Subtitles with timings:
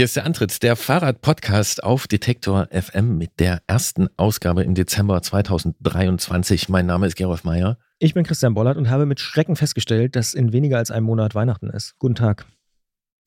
[0.00, 5.20] Hier ist der Antritt, der Fahrrad-Podcast auf Detektor FM mit der ersten Ausgabe im Dezember
[5.20, 6.70] 2023.
[6.70, 7.76] Mein Name ist Gerolf Meyer.
[7.98, 11.34] Ich bin Christian Bollert und habe mit Schrecken festgestellt, dass in weniger als einem Monat
[11.34, 11.98] Weihnachten ist.
[11.98, 12.46] Guten Tag.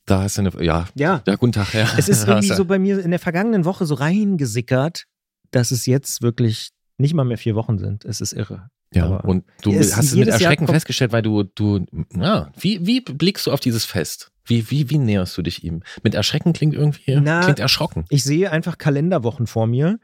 [0.07, 1.21] Da hast du eine, ja, Ja.
[1.27, 1.75] ja guten Tag.
[1.75, 1.87] Ja.
[1.95, 5.03] Es ist irgendwie so bei mir in der vergangenen Woche so reingesickert,
[5.51, 8.03] dass es jetzt wirklich nicht mal mehr vier Wochen sind.
[8.03, 8.71] Es ist irre.
[8.95, 11.85] Ja, aber und du hast es mit Erschrecken festgestellt, weil du, du,
[12.15, 14.31] ja, wie, wie blickst du auf dieses Fest?
[14.45, 15.83] Wie, wie, wie näherst du dich ihm?
[16.03, 18.05] Mit Erschrecken klingt irgendwie, Na, klingt erschrocken.
[18.09, 19.99] Ich sehe einfach Kalenderwochen vor mir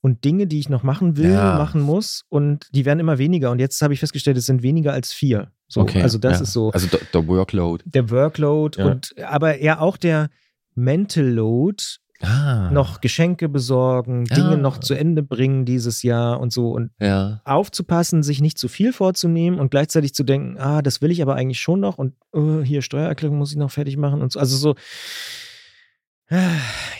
[0.00, 1.58] und Dinge, die ich noch machen will, Ja.
[1.58, 3.50] machen muss und die werden immer weniger.
[3.50, 5.52] Und jetzt habe ich festgestellt, es sind weniger als vier.
[5.68, 6.02] So, okay.
[6.02, 6.42] also das ja.
[6.42, 7.84] ist so Also der, der Workload.
[7.86, 8.86] der Workload Ja.
[8.86, 10.30] und aber eher auch der
[10.74, 11.82] Mental Load,
[12.22, 12.70] Ah.
[12.70, 14.36] noch Geschenke besorgen, Ja.
[14.36, 17.40] Dinge noch zu Ende bringen dieses Jahr und so und Ja.
[17.44, 21.34] aufzupassen, sich nicht zu viel vorzunehmen und gleichzeitig zu denken, ah, das will ich aber
[21.34, 24.38] eigentlich schon noch und oh, hier Steuererklärung muss ich noch fertig machen und so.
[24.40, 24.74] Also so,
[26.30, 26.36] ah,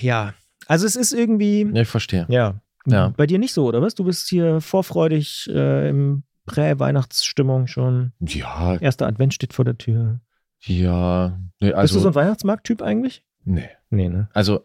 [0.00, 0.34] ja.
[0.66, 2.26] Also es ist irgendwie, Ja, ich verstehe.
[2.28, 2.60] ja.
[2.84, 3.10] Ja.
[3.16, 3.94] Bei dir nicht so, oder was?
[3.94, 8.12] Du bist hier vorfreudig äh, im Prä-Weihnachtsstimmung schon.
[8.18, 10.20] Ja, Erster Advent steht vor der Tür.
[10.64, 11.38] ja.
[11.60, 13.22] Nee, bist du also, so ein Weihnachtsmarkt-Typ eigentlich?
[13.44, 13.68] nee.
[13.92, 14.28] Nee, ne?
[14.32, 14.62] Also,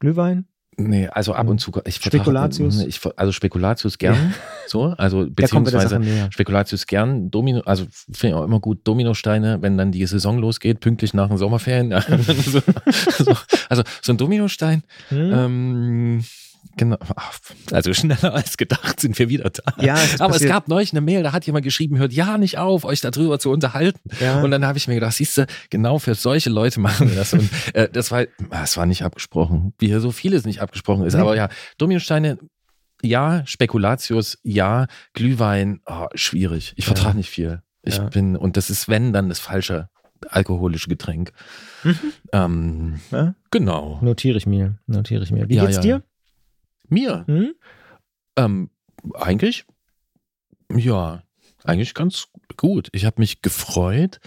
[0.00, 0.46] Glühwein?
[0.76, 1.70] nee, also ab und zu.
[1.84, 2.84] Ich Spekulatius?
[2.84, 4.34] Ich, also Spekulatius gern.
[4.66, 6.00] So, also beziehungsweise.
[6.30, 10.80] Spekulatius gern, Domino, also finde ich auch immer gut, Dominosteine, wenn dann die Saison losgeht,
[10.80, 11.90] pünktlich nach den Sommerferien.
[12.18, 12.60] so,
[13.24, 13.36] so,
[13.68, 15.32] also so ein Dominostein, Hm?
[15.32, 16.24] ähm,
[16.76, 17.38] genau, ach,
[17.72, 19.62] also schneller als gedacht sind wir wieder da.
[19.82, 22.58] Ja, es Aber es gab neulich eine Mail, da hat jemand geschrieben, hört ja nicht
[22.58, 24.00] auf, euch darüber zu unterhalten.
[24.20, 24.40] Ja.
[24.42, 27.32] Und dann habe ich mir gedacht, siehst du, genau für solche Leute machen wir das.
[27.32, 28.24] Und äh, das war,
[28.62, 31.14] es war nicht abgesprochen, wie hier so vieles nicht abgesprochen ist.
[31.14, 31.20] Nee.
[31.20, 31.48] Aber ja,
[31.78, 32.38] Dominosteine,
[33.02, 36.72] ja, Spekulatius, ja, Glühwein, oh, schwierig.
[36.76, 36.94] Ich Ja.
[36.94, 37.62] vertrage nicht viel.
[37.82, 38.04] Ich Ja.
[38.04, 39.88] bin, und das ist, wenn, dann das falsche
[40.30, 41.32] alkoholische Getränk.
[41.82, 41.98] Mhm.
[42.32, 43.34] Ähm, Ja?
[43.50, 43.98] genau.
[44.00, 45.48] Notiere ich mir, notiere ich mir.
[45.50, 45.82] Wie Ja, geht's ja.
[45.82, 46.02] dir?
[46.88, 47.54] Mir, Hm?
[48.36, 48.70] ähm,
[49.14, 49.64] eigentlich,
[50.74, 51.22] ja,
[51.64, 52.26] eigentlich ganz
[52.58, 52.88] gut.
[52.92, 54.20] Ich habe mich gefreut.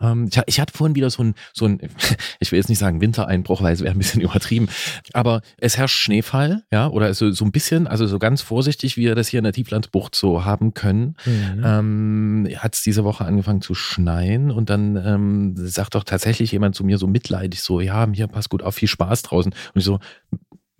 [0.00, 1.80] Ähm, ich, ich hatte vorhin wieder so ein, so ein,
[2.40, 4.68] ich will jetzt nicht sagen Wintereinbruch, weil es wäre ein bisschen übertrieben,
[5.12, 9.02] aber es herrscht Schneefall, ja, oder so, so ein bisschen, also so ganz vorsichtig, wie
[9.02, 11.14] wir das hier in der Tieflandbucht so haben können.
[11.26, 11.62] Mhm.
[11.62, 16.74] Ähm, hat es diese Woche angefangen zu schneien und dann ähm, sagt doch tatsächlich jemand
[16.74, 19.52] zu mir so mitleidig so, ja, hier pass gut auf, viel Spaß draußen.
[19.52, 19.98] Und ich so,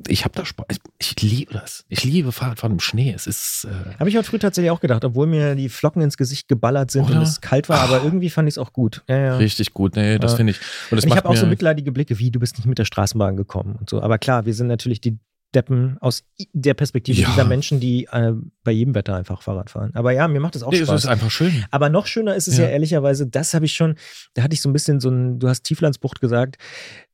[0.07, 1.85] ich habe da Spaß, ich, ich liebe das.
[1.89, 3.13] Ich liebe Fahrradfahren im Schnee.
[3.13, 6.17] Es ist, äh, Habe ich heute früh tatsächlich auch gedacht, obwohl mir die Flocken ins
[6.17, 7.17] Gesicht geballert sind Oder?
[7.17, 7.85] und es kalt war, Ah.
[7.85, 9.03] aber irgendwie fand ich es auch gut.
[9.09, 9.37] Ja, ja.
[9.37, 9.97] richtig gut.
[9.97, 10.37] Nee, das Ja.
[10.37, 10.59] finde ich.
[10.91, 12.85] Und das ich macht habe auch so mitleidige Blicke, wie du bist nicht mit der
[12.85, 14.01] Straßenbahn gekommen und so.
[14.01, 15.19] Aber klar, wir sind natürlich die
[15.59, 17.29] Deppen aus der Perspektive Ja.
[17.31, 18.33] dieser Menschen, die äh,
[18.63, 19.91] bei jedem Wetter einfach Fahrrad fahren.
[19.95, 21.05] Aber ja, mir macht das auch nee, es Spaß.
[21.05, 21.65] ist einfach schön.
[21.73, 22.71] Aber noch schöner ist es ja, Ja.
[22.71, 23.97] ehrlicherweise, das habe ich schon,
[24.35, 26.57] da hatte ich so ein bisschen so ein, du hast Tieflandsbucht gesagt,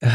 [0.00, 0.09] äh,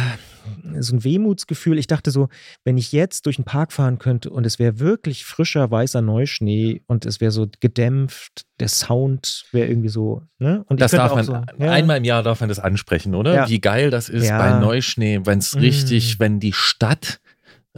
[0.80, 1.78] so ein Wehmutsgefühl.
[1.78, 2.28] Ich dachte so,
[2.64, 6.82] wenn ich jetzt durch den Park fahren könnte und es wäre wirklich frischer, weißer Neuschnee
[6.88, 10.64] und es wäre so gedämpft, der Sound wäre irgendwie so, ne?
[10.68, 11.72] Und Das darf man, so, ja.
[11.72, 13.48] einmal im Jahr darf man das ansprechen, oder?
[13.48, 15.60] Wie geil das ist bei Neuschnee, wenn es Mm.
[15.60, 17.20] richtig, wenn die Stadt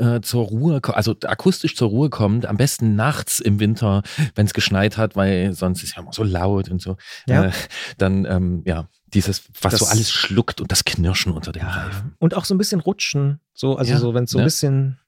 [0.01, 4.01] äh, zur Ruhe, also akustisch zur Ruhe kommt, am besten nachts im Winter,
[4.35, 6.97] wenn es geschneit hat, weil sonst ist ja immer so laut und so.
[7.27, 7.45] Ja.
[7.45, 7.51] Äh,
[7.97, 11.69] dann, ähm, ja, dieses, was Das- so alles schluckt und das Knirschen unter den Ja.
[11.69, 12.15] Reifen.
[12.19, 13.39] Und auch so ein bisschen rutschen.
[13.53, 14.45] So, also Ja, so, wenn es so ein ne?
[14.45, 14.99] bisschen.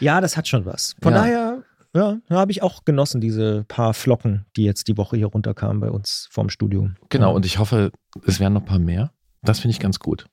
[0.00, 0.94] Ja, das hat schon was.
[1.02, 1.62] Von daher,
[1.94, 5.90] ja, habe ich auch genossen, diese paar Flocken, die jetzt die Woche hier runterkamen bei
[5.90, 6.90] uns vorm Studio.
[7.08, 7.90] Genau, und ich hoffe,
[8.26, 9.12] es werden noch ein paar mehr.
[9.44, 10.26] Das finde ich ganz gut.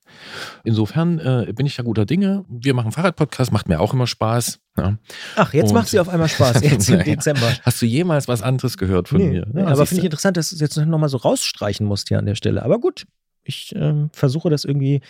[0.63, 2.45] Insofern äh, bin ich ja guter Dinge.
[2.47, 4.59] Wir machen Fahrradpodcast, macht mir auch immer Spaß.
[4.77, 4.97] Ja.
[5.35, 7.03] Ach, jetzt Und- macht sie auf einmal Spaß, jetzt im.
[7.03, 7.51] Dezember.
[7.63, 9.47] Hast du jemals was anderes gehört von Nee, mir?
[9.55, 12.25] Ja, aber finde ich interessant, dass du es jetzt nochmal so rausstreichen musst hier an
[12.27, 12.61] der Stelle.
[12.63, 13.07] Aber gut,
[13.43, 15.01] ich ähm, versuche das irgendwie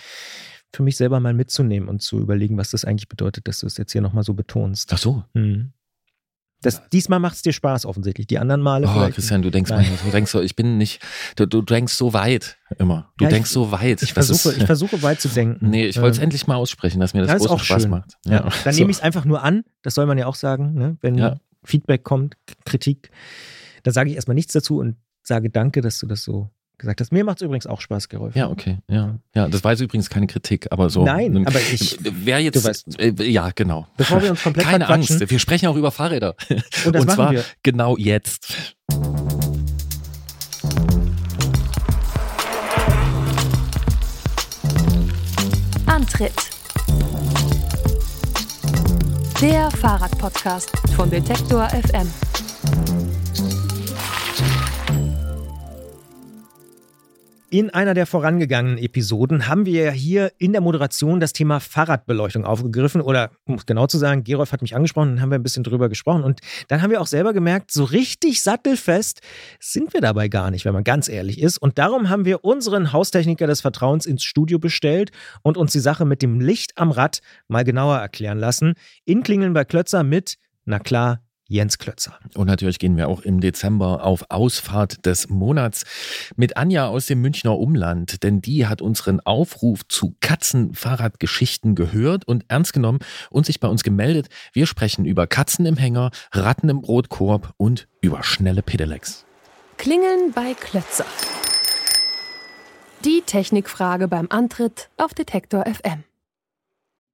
[0.74, 3.76] für mich selber mal mitzunehmen und zu überlegen, was das eigentlich bedeutet, dass du es
[3.78, 4.94] jetzt hier nochmal so betonst.
[4.94, 5.24] Ach so.
[5.34, 5.74] Hm.
[6.62, 8.28] Das, diesmal macht es dir Spaß offensichtlich.
[8.28, 9.10] Die anderen Male Oh.
[9.12, 9.86] Christian, du denkst, Nein.
[10.04, 11.02] du denkst so, ich bin nicht,
[11.38, 13.12] du, du denkst so weit immer.
[13.18, 14.02] Du Ja, ich- denkst so weit.
[14.04, 15.70] Ich versuche, ist, ich versuche weit zu denken.
[15.70, 17.82] Nee, ich wollte es Ähm, endlich mal aussprechen, dass mir das, das großen auch Spaß
[17.84, 17.92] schön.
[17.92, 18.18] macht.
[18.26, 18.50] Ja.
[18.66, 18.80] Dann so.
[18.80, 20.98] nehme ich es einfach nur an, das soll man ja auch sagen, ne?
[21.02, 21.38] wenn Ja.
[21.64, 22.36] Feedback kommt,
[22.66, 23.10] Kritik,
[23.84, 26.50] dann sage ich erstmal nichts dazu und sage danke, dass du das so
[26.80, 27.12] gesagt hast.
[27.12, 28.36] Mir macht es übrigens auch Spaß, Gerolf.
[28.36, 28.80] Ja, okay.
[28.90, 29.20] Ja.
[29.36, 31.04] ja, das war jetzt übrigens keine Kritik, aber so.
[31.06, 32.56] Nein, aber ich- Wer jetzt.
[32.56, 33.88] du weißt- äh, ja, genau.
[33.98, 36.36] Bevor wir uns komplett Keine Angst, wir sprechen auch über Fahrräder.
[36.86, 37.44] Und das machen zwar wir.
[37.62, 38.76] genau jetzt.
[45.86, 46.34] Antritt.
[49.42, 52.08] Der Fahrradpodcast von Detektor FM.
[57.52, 62.46] In einer der vorangegangenen Episoden haben wir ja hier in der Moderation das Thema Fahrradbeleuchtung
[62.46, 63.02] aufgegriffen.
[63.02, 65.64] Oder um es genau zu sagen, Gerolf hat mich angesprochen, dann haben wir ein bisschen
[65.64, 66.24] drüber gesprochen.
[66.24, 69.22] Und dann haben wir auch selber gemerkt, so richtig sattelfest
[69.60, 71.58] sind wir dabei gar nicht, wenn man ganz ehrlich ist.
[71.58, 75.10] Und darum haben wir unseren Haustechniker des Vertrauens ins Studio bestellt
[75.42, 78.76] und uns die Sache mit dem Licht am Rad mal genauer erklären lassen.
[79.06, 80.36] In Klingeln bei Klötzer mit,
[80.66, 81.20] na klar,
[81.50, 82.18] Jens Klötzer.
[82.36, 85.84] Und natürlich gehen wir auch im Dezember auf Ausfahrt des Monats
[86.36, 92.46] mit Anja aus dem Münchner Umland, denn die hat unseren Aufruf zu Katzenfahrradgeschichten gehört und
[92.48, 93.00] ernst genommen
[93.32, 94.30] und sich bei uns gemeldet.
[94.54, 99.26] Wir sprechen über Katzen im Hänger, Ratten im Brotkorb und über schnelle Pedelecs.
[99.78, 101.06] Klingeln bei Klötzer.
[103.06, 106.04] Die Technikfrage beim Antritt auf Detektor FM.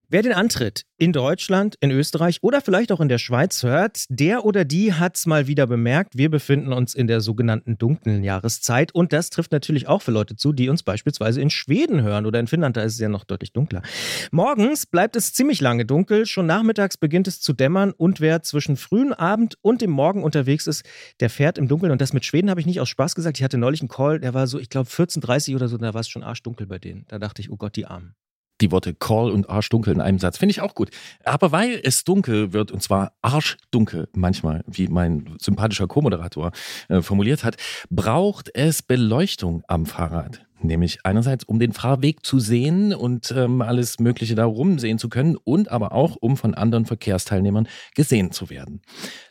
[0.07, 4.45] Wer den Antritt in Deutschland, in Österreich oder vielleicht auch in der Schweiz hört, der
[4.45, 6.15] oder die hat es mal wieder bemerkt.
[6.15, 10.35] Wir befinden uns in der sogenannten dunklen Jahreszeit und das trifft natürlich auch für Leute
[10.35, 13.23] zu, die uns beispielsweise in Schweden hören oder in Finnland, da ist es ja noch
[13.23, 13.81] deutlich dunkler.
[14.29, 18.77] Morgens bleibt es ziemlich lange dunkel, schon nachmittags beginnt es zu dämmern und wer zwischen
[18.77, 20.85] frühen Abend und dem Morgen unterwegs ist,
[21.19, 23.39] der fährt im Dunkeln und das mit Schweden habe ich nicht aus Spaß gesagt.
[23.39, 26.01] Ich hatte neulich einen Call, der war so, ich glaube 14.30 oder so, da war
[26.01, 27.05] es schon arschdunkel bei denen.
[27.07, 28.13] Da dachte ich, oh Gott, die Armen
[28.61, 30.37] die Worte Call und Arschdunkel in einem Satz.
[30.37, 30.89] Finde ich auch gut.
[31.23, 36.51] Aber weil es dunkel wird, und zwar arschdunkel manchmal, wie mein sympathischer Co-Moderator
[36.89, 37.57] äh, formuliert hat,
[37.89, 40.45] braucht es Beleuchtung am Fahrrad.
[40.61, 45.35] Nämlich einerseits, um den Fahrweg zu sehen und ähm, alles Mögliche darum sehen zu können
[45.35, 48.81] und aber auch, um von anderen Verkehrsteilnehmern gesehen zu werden.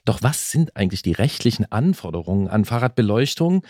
[0.04, 3.64] Doch was sind eigentlich die rechtlichen Anforderungen an Fahrradbeleuchtung?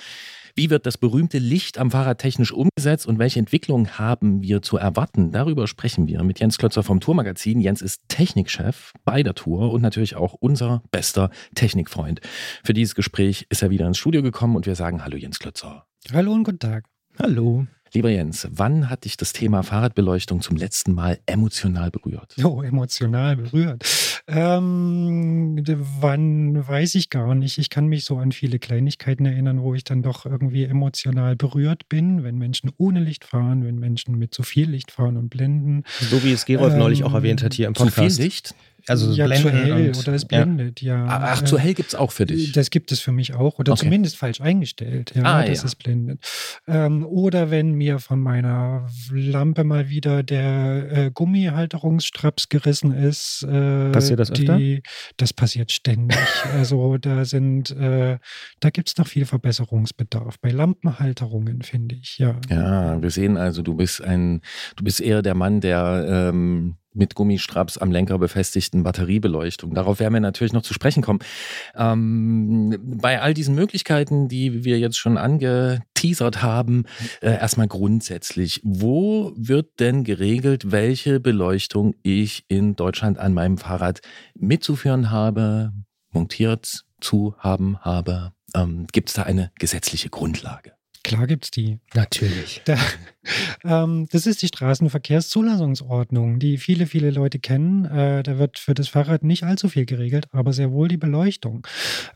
[0.57, 4.77] Wie wird das berühmte Licht am Fahrrad technisch umgesetzt und welche Entwicklungen haben wir zu
[4.77, 5.33] erwarten?
[5.33, 7.61] Darüber sprechen wir mit Jens Klötzer vom Tourmagazin.
[7.61, 12.21] Jens ist Technikchef bei der Tour und natürlich auch unser bester Technikfreund.
[12.63, 15.87] Für dieses Gespräch ist er wieder ins Studio gekommen und wir sagen Hallo Jens Klötzer.
[16.13, 16.85] Hallo und guten Tag.
[17.19, 17.67] Hallo.
[17.95, 22.35] Lieber Jens, wann hat dich das Thema Fahrradbeleuchtung zum letzten Mal emotional berührt?
[22.43, 23.85] Oh, emotional berührt.
[24.27, 25.63] Ähm,
[26.01, 27.59] wann weiß ich gar nicht.
[27.59, 31.89] Ich kann mich so an viele Kleinigkeiten erinnern, wo ich dann doch irgendwie emotional berührt
[31.89, 35.85] bin, wenn Menschen ohne Licht fahren, wenn Menschen mit zu viel Licht fahren und blenden.
[36.01, 38.17] So wie es Gerolf ähm, neulich auch erwähnt hat hier im Podcast.
[38.17, 38.55] Zu viel Licht?
[38.87, 41.07] Also ja, zu hell oder es blendet, ja.
[41.07, 41.07] ja.
[41.09, 42.53] Ach, zu hell gibt es auch für dich?
[42.53, 43.59] Das gibt es für mich auch.
[43.59, 43.85] Oder okay.
[43.85, 45.65] zumindest falsch eingestellt, ja, ah, dass ja.
[45.65, 46.21] es blendet.
[46.67, 53.43] Ähm, oder wenn mir von meiner Lampe mal wieder der äh, Gummihalterungsstraps gerissen ist.
[53.43, 54.57] Äh, passiert das öfter?
[54.57, 54.83] Die,
[55.17, 56.19] das passiert ständig.
[56.55, 58.19] also da sind, äh,
[58.61, 60.39] da gibt es noch viel Verbesserungsbedarf.
[60.41, 62.39] Bei Lampenhalterungen, finde ich, ja.
[62.51, 64.43] Ja, wir sehen also, du bist ein,
[64.77, 69.75] du bist eher der Mann, der ähm, mit Gummistraps am Lenker befestigten Batteriebeleuchtung.
[69.75, 71.19] Darauf werden wir natürlich noch zu sprechen kommen.
[71.77, 76.85] Ähm, bei all diesen Möglichkeiten, die wir jetzt schon angeteasert haben,
[77.21, 84.01] äh, erstmal grundsätzlich, wo wird denn geregelt, welche Beleuchtung ich in Deutschland an meinem Fahrrad
[84.35, 85.73] mitzuführen habe,
[86.11, 88.33] montiert zu haben habe?
[88.55, 90.73] Ähm, Gibt es da eine gesetzliche Grundlage?
[91.05, 91.79] Klar gibt es die.
[91.95, 92.63] Natürlich.
[93.65, 97.87] Da, ähm, das ist die Straßenverkehrszulassungsordnung, die viele, viele Leute kennen.
[97.87, 101.67] Äh, da wird für das Fahrrad nicht allzu viel geregelt, aber sehr wohl die Beleuchtung.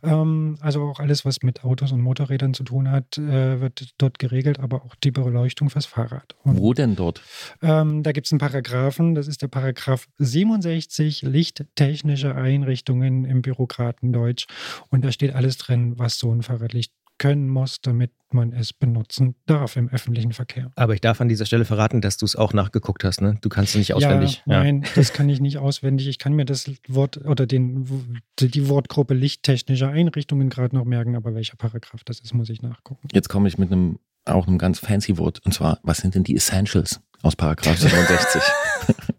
[0.03, 4.19] Ähm, also auch alles, was mit Autos und Motorrädern zu tun hat, äh, wird dort
[4.19, 6.35] geregelt, aber auch die Beleuchtung fürs Fahrrad.
[6.43, 7.23] Und, Wo denn dort?
[7.63, 14.47] Ähm, da gibt es einen Paragraphen, das ist der Paragraph 67, lichttechnische Einrichtungen im Bürokratendeutsch.
[14.91, 19.35] Und da steht alles drin, was so ein Fahrradlicht können muss, damit man es benutzen
[19.47, 20.71] darf im öffentlichen Verkehr.
[20.77, 23.39] Aber ich darf an dieser Stelle verraten, dass du es auch nachgeguckt hast, ne?
[23.41, 24.43] Du kannst es nicht auswendig.
[24.47, 26.09] Ja, nein, das kann ich nicht auswendig.
[26.09, 31.35] Ich kann mir das Wort oder den, die Wortgruppe lichttechnische Einrichtungen gerade noch merken, aber
[31.35, 33.09] welcher Paragraph das ist, muss ich nachgucken.
[33.13, 36.25] Jetzt komme ich mit einem auch einem ganz fancy Wort und zwar, was sind denn
[36.25, 38.43] die Essentials aus Paragraph 67?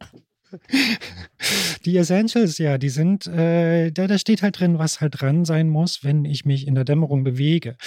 [1.85, 5.69] Die Essentials, ja, die sind, äh, da, da steht halt drin, was halt dran sein
[5.69, 7.77] muss, wenn ich mich in der Dämmerung bewege.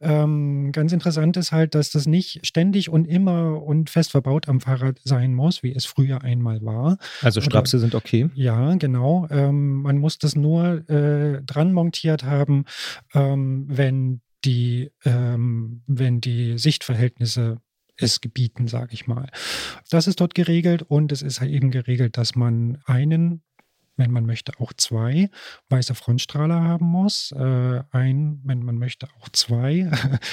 [0.00, 4.60] Ähm, ganz interessant ist halt, dass das nicht ständig und immer und fest verbaut am
[4.60, 6.98] Fahrrad sein muss, wie es früher einmal war.
[7.20, 8.30] Also Strapse Oder, sind okay.
[8.34, 9.26] Ja, genau.
[9.30, 12.64] Ähm, man muss das nur äh, dran montiert haben,
[13.14, 17.58] ähm, wenn die, ähm, wenn die Sichtverhältnisse
[17.96, 19.28] es gebieten, sage ich mal.
[19.90, 23.42] Das ist dort geregelt und es ist eben geregelt, dass man einen
[23.96, 25.28] wenn man möchte, auch zwei
[25.68, 27.32] weiße Frontstrahler haben muss.
[27.32, 29.90] Äh, ein, wenn man möchte, auch zwei.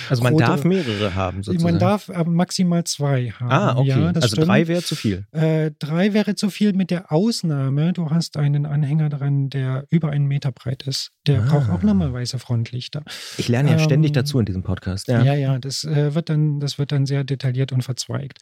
[0.10, 1.72] Also man rote- darf mehrere haben sozusagen.
[1.72, 3.52] Man darf aber maximal zwei haben.
[3.52, 3.88] ah, okay.
[3.90, 4.48] Ja, also stimmt.
[4.48, 5.26] drei wäre zu viel.
[5.32, 10.10] Äh, drei wäre zu viel mit der Ausnahme, du hast einen Anhänger dran, der über
[10.10, 11.12] einen Meter breit ist.
[11.28, 11.46] Der Ah.
[11.48, 13.04] braucht auch nochmal weiße Frontlichter.
[13.38, 15.08] Ich lerne ja Ähm, ständig dazu in diesem Podcast.
[15.08, 15.22] Ja.
[15.24, 18.40] Ja, ja, das, äh, wird dann, das wird dann sehr detailliert und verzweigt.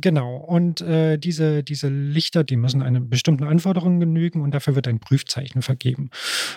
[0.00, 0.36] Genau.
[0.36, 5.00] Und äh, diese, diese Lichter, die müssen einem bestimmten Anforderungen genügen und dafür wird ein
[5.00, 6.10] Prüfzeichen vergeben.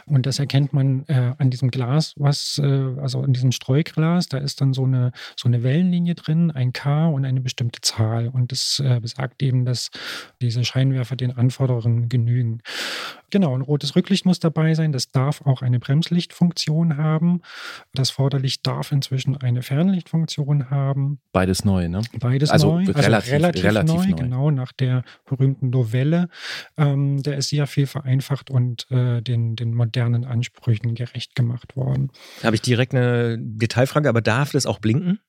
[0.06, 2.66] Und das erkennt man äh, an diesem Glas, was, äh,
[3.02, 7.08] also an diesem Streuglas, da ist dann so eine, so eine Wellenlinie drin, ein K
[7.08, 8.28] und eine bestimmte Zahl.
[8.30, 9.90] Und das äh, besagt eben, dass
[10.42, 12.62] diese Scheinwerfer den Anforderungen genügen.
[13.30, 14.94] Genau, ein rotes Rücklicht muss dabei sein.
[14.94, 17.42] Das darf auch eine Bremslichtfunktion haben.
[17.94, 21.20] Das Vorderlicht darf inzwischen eine Fernlichtfunktion haben.
[21.34, 22.02] Beides neu, ne?
[22.20, 24.16] Beides Also neu, relativ- relativ neu, neu.
[24.16, 26.30] genau nach der berühmten Novelle.
[26.78, 32.12] Ähm, der ist sehr viel vereinfacht und äh, den, den modernen Ansprüchen gerecht gemacht worden.
[32.44, 35.20] Habe ich direkt eine Detailfrage, aber darf das auch blinken?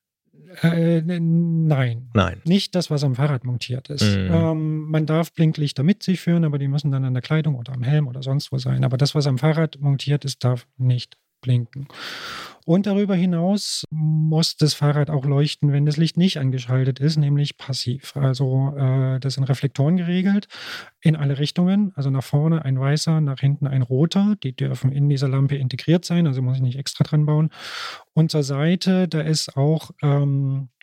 [0.61, 2.09] Äh, nein.
[2.13, 2.41] Nein.
[2.45, 4.03] Nicht das, was am Fahrrad montiert ist.
[4.03, 4.29] Mhm.
[4.31, 7.73] Ähm, man darf Blinklichter mit sich führen, aber die müssen dann an der Kleidung oder
[7.73, 8.83] am Helm oder sonst wo sein.
[8.83, 11.87] Aber das, was am Fahrrad montiert ist, darf nicht blinken.
[12.65, 17.57] Und darüber hinaus muss das Fahrrad auch leuchten, wenn das Licht nicht angeschaltet ist, nämlich
[17.57, 18.15] passiv.
[18.15, 20.47] Also äh, das sind Reflektoren geregelt
[21.01, 21.91] in alle Richtungen.
[21.95, 24.35] Also nach vorne ein weißer, nach hinten ein roter.
[24.43, 27.49] Die dürfen in dieser Lampe integriert sein, also muss ich nicht extra dran bauen.
[28.13, 30.78] Und zur Seite, da ist auch ähm, äh,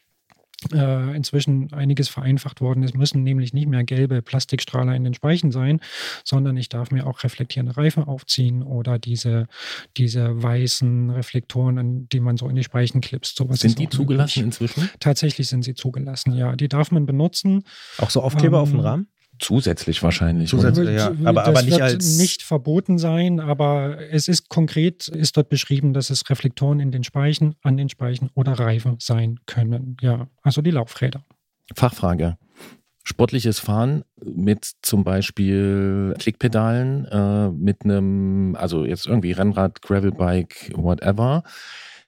[0.73, 2.83] inzwischen einiges vereinfacht worden.
[2.83, 5.81] Es müssen nämlich nicht mehr gelbe Plastikstrahler in den Speichen sein,
[6.25, 9.49] sondern ich darf mir auch reflektierende Reifen aufziehen oder diese,
[9.97, 13.37] diese weißen Reflektoren, an die man so in die Speichen klipst.
[13.37, 14.61] Sowas Sind die zugelassen möglich.
[14.71, 14.91] inzwischen?
[14.99, 16.57] Tatsächlich sind sie zugelassen, ja.
[16.57, 17.63] Die darf man benutzen.
[17.99, 19.09] Auch so Aufkleber Ähm, auf dem Rahmen?
[19.39, 20.51] Zusätzlich wahrscheinlich.
[20.51, 20.89] Zusätzlich.
[20.89, 20.97] oder?
[20.97, 21.13] ja.
[21.25, 25.49] Aber- das aber nicht wird als- nicht verboten sein, aber es ist konkret, ist dort
[25.49, 29.97] beschrieben, dass es Reflektoren in den Speichen, an den Speichen oder Reifen sein können.
[30.01, 31.23] Ja, also die Laufräder.
[31.75, 32.37] Fachfrage.
[33.05, 41.45] Sportliches Fahren mit zum Beispiel Klickpedalen, äh, mit einem, also jetzt irgendwie Rennrad, Gravelbike, whatever.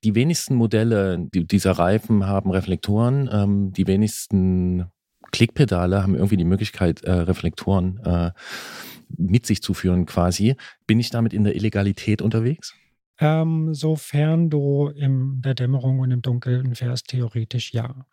[0.03, 3.29] Die wenigsten Modelle die, dieser Reifen haben Reflektoren.
[3.33, 4.87] Ähm, die wenigsten
[5.33, 8.31] Klickpedale haben irgendwie die Möglichkeit, äh, Reflektoren äh,
[9.17, 10.57] mit sich zu führen quasi.
[10.87, 12.75] Bin ich damit in der Illegalität unterwegs?
[13.21, 18.07] Ähm, sofern du in der Dämmerung und im Dunkeln fährst, theoretisch ja.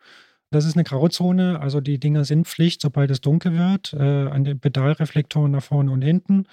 [0.52, 4.44] Das ist eine Grauzone, also die Dinger sind Pflicht, sobald es dunkel wird, äh, an
[4.44, 6.46] den Pedalreflektoren nach vorne und hinten.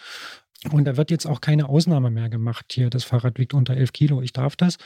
[0.71, 2.67] Und da wird jetzt auch keine Ausnahme mehr gemacht.
[2.71, 4.79] Hier, das Fahrrad wiegt unter 11 Kilo, ich darf das.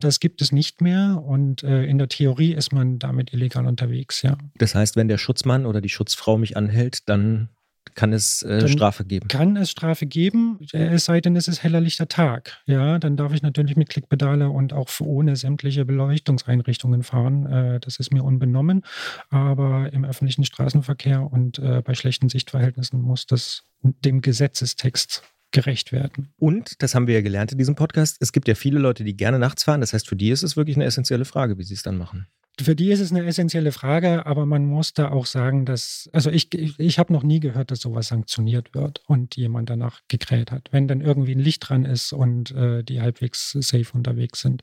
[0.00, 4.22] Das gibt es nicht mehr und äh, in der Theorie ist man damit illegal unterwegs,
[4.22, 4.36] ja.
[4.56, 7.48] Das heißt, wenn der Schutzmann oder die Schutzfrau mich anhält, dann
[7.94, 9.28] kann es äh, Strafe geben.
[9.28, 12.58] Kann es Strafe geben, äh, es sei denn, es ist heller lichter Tag.
[12.66, 17.46] Ja, dann darf ich natürlich mit Klickpedale und auch ohne sämtliche Beleuchtungseinrichtungen fahren.
[17.46, 18.82] Äh, das ist mir unbenommen.
[19.30, 26.32] Aber im öffentlichen Straßenverkehr und äh, bei schlechten Sichtverhältnissen muss das dem Gesetzestext gerecht werden.
[26.38, 29.16] Und, das haben wir ja gelernt in diesem Podcast, es gibt ja viele Leute, die
[29.16, 29.80] gerne nachts fahren.
[29.80, 32.26] Das heißt, für die ist es wirklich eine essentielle Frage, wie sie es dann machen.
[32.62, 36.30] Für die ist es eine essentielle Frage, aber man muss da auch sagen, dass, also
[36.30, 40.50] ich, ich, ich habe noch nie gehört, dass sowas sanktioniert wird und jemand danach gekräht
[40.50, 40.68] hat.
[40.70, 44.62] Wenn dann irgendwie ein Licht dran ist und äh, die halbwegs safe unterwegs sind,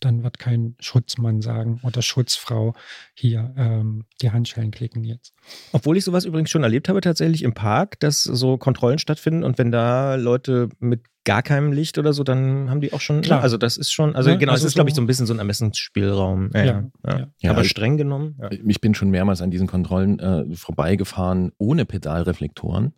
[0.00, 2.74] dann wird kein Schutzmann sagen oder Schutzfrau
[3.14, 5.32] hier ähm, die Handschellen klicken jetzt.
[5.72, 9.56] Obwohl ich sowas übrigens schon erlebt habe, tatsächlich im Park, dass so Kontrollen stattfinden und
[9.56, 13.20] wenn da Leute mit gar keinem Licht oder so, dann haben die auch schon.
[13.20, 13.42] Klar.
[13.42, 15.06] Also das ist schon, also Ne, genau, also es ist, glaube ich, so- so ein
[15.06, 16.50] bisschen so ein Ermessensspielraum.
[16.54, 17.18] Ja, Ja, ja, ja.
[17.18, 17.26] ja.
[17.40, 18.36] Ja, Aber ich- streng genommen.
[18.40, 18.48] Ja.
[18.50, 22.94] Ich bin schon mehrmals an diesen Kontrollen äh, vorbeigefahren ohne Pedalreflektoren.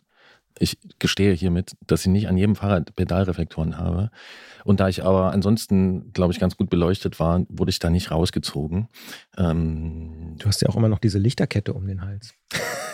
[0.59, 4.11] Ich gestehe hiermit, dass ich nicht an jedem Fahrrad Pedalreflektoren habe.
[4.65, 8.11] Und da ich aber ansonsten, glaube ich, ganz gut beleuchtet war, wurde ich da nicht
[8.11, 8.87] rausgezogen.
[9.37, 12.33] Ähm, Du hast ja auch immer noch diese Lichterkette um den Hals.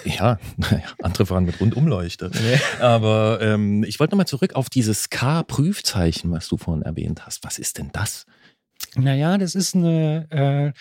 [0.05, 0.39] Ja,
[1.01, 2.31] andere fahren mit Rundumleuchte.
[2.79, 7.43] Aber ähm, ich wollte nochmal zurück auf dieses K-Prüfzeichen, was du vorhin erwähnt hast.
[7.43, 8.25] Was ist denn das?
[8.97, 10.73] Naja, das ist eine,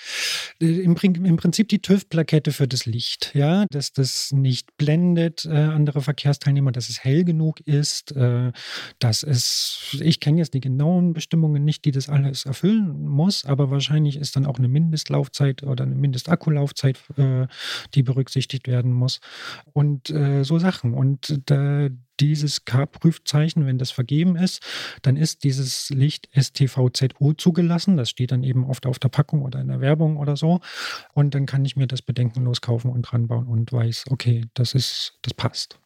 [0.58, 5.50] äh, im, im Prinzip die TÜV-Plakette für das Licht, ja, dass das nicht blendet äh,
[5.50, 8.52] andere Verkehrsteilnehmer, dass es hell genug ist, äh,
[8.98, 13.70] dass es, ich kenne jetzt die genauen Bestimmungen nicht, die das alles erfüllen muss, aber
[13.70, 17.46] wahrscheinlich ist dann auch eine Mindestlaufzeit oder eine Mindestakulaufzeit, äh,
[17.94, 19.20] die berücksichtigt werden muss
[19.72, 20.94] und äh, so Sachen.
[20.94, 24.62] Und äh, dieses K-Prüfzeichen, wenn das vergeben ist,
[25.02, 27.96] dann ist dieses Licht STVZO zugelassen.
[27.96, 30.60] Das steht dann eben oft auf der Packung oder in der Werbung oder so.
[31.12, 34.74] Und dann kann ich mir das bedenkenlos kaufen und dran bauen und weiß, okay, das
[34.74, 35.78] ist, das passt.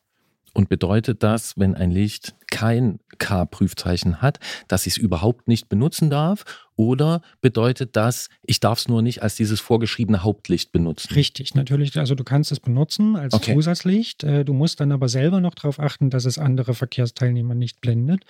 [0.53, 6.11] Und bedeutet das, wenn ein Licht kein K-Prüfzeichen hat, dass ich es überhaupt nicht benutzen
[6.11, 6.45] darf?
[6.77, 11.13] Oder bedeutet das, ich darf es nur nicht als dieses vorgeschriebene Hauptlicht benutzen?
[11.15, 11.97] Richtig, natürlich.
[11.99, 13.55] Also du kannst es benutzen als Okay.
[13.55, 14.25] Zusatzlicht.
[14.25, 18.25] Äh, Du musst dann aber selber noch darauf achten, dass es andere Verkehrsteilnehmer nicht blendet,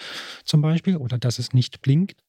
[0.44, 2.20] zum Beispiel, oder dass es nicht blinkt.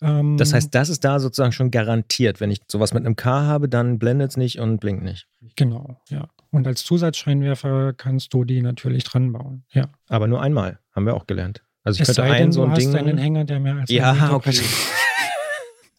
[0.00, 2.40] Ähm, Das heißt, das ist da sozusagen schon garantiert.
[2.40, 5.28] Wenn ich sowas mit einem K habe, dann blendet es nicht und blinkt nicht.
[5.54, 6.28] Genau, ja.
[6.52, 9.64] Und als Zusatzscheinwerfer kannst du die natürlich dran bauen.
[9.70, 9.86] Ja.
[10.08, 11.62] Aber nur einmal, haben wir auch gelernt.
[11.82, 12.94] Also ich es könnte sei denn, ein so du ein hast Ding.
[12.94, 14.60] einen Hänger, der mehr als ja, okay.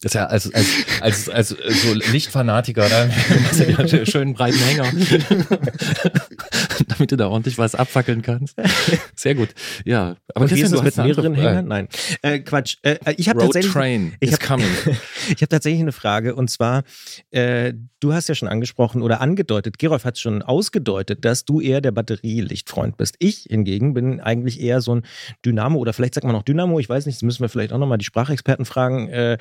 [0.02, 0.68] Das ist ja als, als,
[1.00, 3.06] als, als so Lichtfanatiker, da
[3.42, 4.84] machst du dir einen schönen breiten Hänger,
[6.94, 8.56] damit du da ordentlich was abfackeln kannst.
[9.16, 9.50] Sehr gut.
[9.86, 11.68] Ja, aber ist du mit mehreren Hängern?
[11.68, 11.88] Nein.
[12.22, 12.78] Äh, Quatsch.
[12.82, 13.72] Äh, ich habe tatsächlich.
[13.74, 16.84] Train ich hab- tatsächlich eine Frage und zwar,
[17.32, 21.82] äh, du hast ja schon angesprochen oder angedeutet, Gerolf hat schon ausgedeutet, dass du eher
[21.82, 23.16] der Batterielichtfreund bist.
[23.20, 25.04] Ich hingegen bin eigentlich eher so ein
[25.46, 27.78] Dynamo oder vielleicht sagt man auch Dynamo, ich weiß nicht, das müssen wir vielleicht auch
[27.78, 29.38] nochmal die Sprachexperten fragen, äh,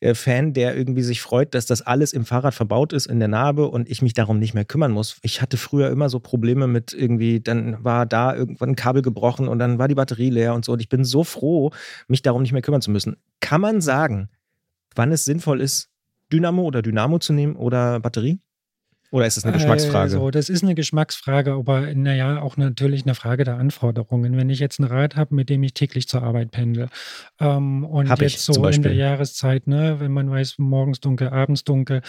[0.00, 3.28] äh, Fan, der irgendwie sich freut, dass das alles im Fahrrad verbaut ist in der
[3.28, 5.16] Narbe und ich mich darum nicht mehr kümmern muss.
[5.22, 9.48] Ich hatte früher immer so Probleme mit irgendwie, dann war da irgendwann ein Kabel gebrochen
[9.48, 11.70] und dann war die Batterie leer und so und ich bin so froh,
[12.08, 13.16] mich darum nicht mehr kümmern zu müssen.
[13.40, 14.30] Kann man sagen,
[14.94, 15.90] wann es sinnvoll ist,
[16.32, 18.40] Dynamo oder Dynamo zu nehmen oder Batterie?
[19.12, 20.14] Oder ist es eine Geschmacksfrage?
[20.14, 24.38] Also, das ist eine Geschmacksfrage, aber naja, auch natürlich eine Frage der Anforderungen.
[24.38, 26.88] Wenn ich jetzt ein Rad habe, mit dem ich täglich zur Arbeit pendel
[27.38, 28.94] ähm, und Hab ich jetzt so in der.
[28.94, 32.00] Jahreszeit, ne, wenn man weiß, morgens dunkel, abends dunkel,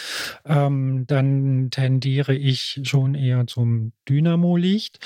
[0.46, 5.00] ähm, dann tendiere ich schon eher zum Dynamo-Licht,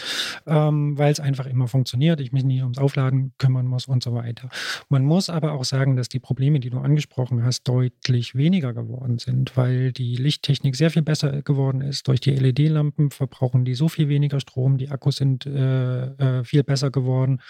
[0.45, 4.13] ähm, weil es einfach immer funktioniert, ich mich nicht ums Aufladen kümmern muss und so
[4.13, 4.49] weiter.
[4.89, 9.17] Man muss aber auch sagen, dass die Probleme, die du angesprochen hast, deutlich weniger geworden
[9.17, 11.86] sind, weil die Lichttechnik sehr viel besser geworden ist.
[12.05, 16.63] Durch die LED-Lampen verbrauchen die so viel weniger Strom, die Akkus sind äh, äh, viel
[16.63, 17.41] besser geworden,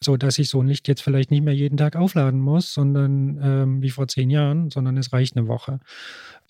[0.00, 3.82] sodass ich so ein Licht jetzt vielleicht nicht mehr jeden Tag aufladen muss, sondern ähm,
[3.82, 5.80] wie vor zehn Jahren, sondern es reicht eine Woche.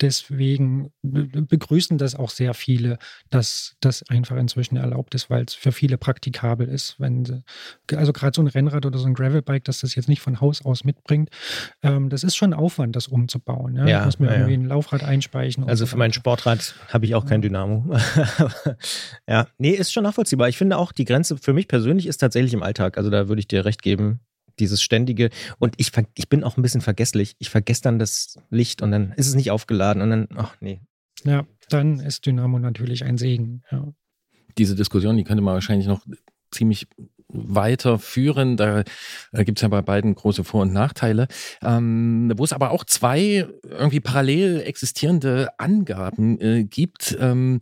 [0.03, 2.97] Deswegen be- begrüßen das auch sehr viele,
[3.29, 6.99] dass das einfach inzwischen erlaubt ist, weil es für viele praktikabel ist.
[6.99, 7.43] Wenn
[7.95, 10.65] also gerade so ein Rennrad oder so ein Gravelbike, dass das jetzt nicht von Haus
[10.65, 11.29] aus mitbringt,
[11.83, 13.77] ähm, das ist schon Aufwand, das umzubauen.
[13.77, 13.87] Ja?
[13.87, 14.37] Ja, ich muss mir ja, ja.
[14.39, 15.63] irgendwie ein Laufrad einspeichen.
[15.63, 16.11] Also so für mein.
[16.11, 17.95] Sportrad habe ich auch kein Dynamo.
[19.27, 20.49] ja, nee, ist schon nachvollziehbar.
[20.49, 22.97] Ich finde auch, die Grenze für mich persönlich ist tatsächlich im Alltag.
[22.97, 24.19] Also da würde ich dir recht geben.
[24.59, 25.29] Dieses ständige.
[25.59, 27.35] Und ich, ver- ich bin auch ein bisschen vergesslich.
[27.39, 30.81] Ich vergesse dann das Licht und dann ist es nicht aufgeladen und dann, ach nee.
[31.23, 33.63] Ja, dann ist Dynamo natürlich ein Segen.
[33.71, 33.87] Ja.
[34.57, 36.05] diese Diskussion, die könnte man wahrscheinlich noch
[36.51, 36.87] ziemlich
[37.29, 38.57] weiter führen.
[38.57, 38.83] Da
[39.31, 41.27] äh, gibt es ja bei beiden große Vor- und Nachteile.
[41.63, 47.17] Ähm, wo es aber auch zwei irgendwie parallel existierende Angaben äh, gibt.
[47.19, 47.59] Ähm,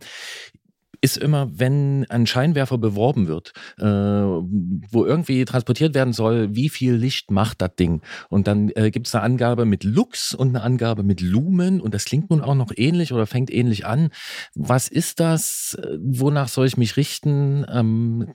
[1.02, 6.94] ist immer, wenn ein Scheinwerfer beworben wird, äh, wo irgendwie transportiert werden soll, wie viel
[6.94, 8.00] Licht macht das Ding.
[8.28, 11.92] Und dann äh, gibt es eine Angabe mit Lux und eine Angabe mit Lumen und
[11.92, 14.10] das klingt nun auch noch ähnlich oder fängt ähnlich an.
[14.54, 15.76] Was ist das?
[15.82, 17.66] Äh, Wonach soll ich mich richten?
[17.70, 18.28] Ähm,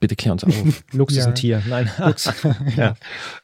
[0.00, 0.54] bitte klär uns auf.
[0.92, 1.26] Lux ist Ja.
[1.28, 1.62] ein Tier.
[1.68, 1.88] Nein.
[2.76, 2.94] ja.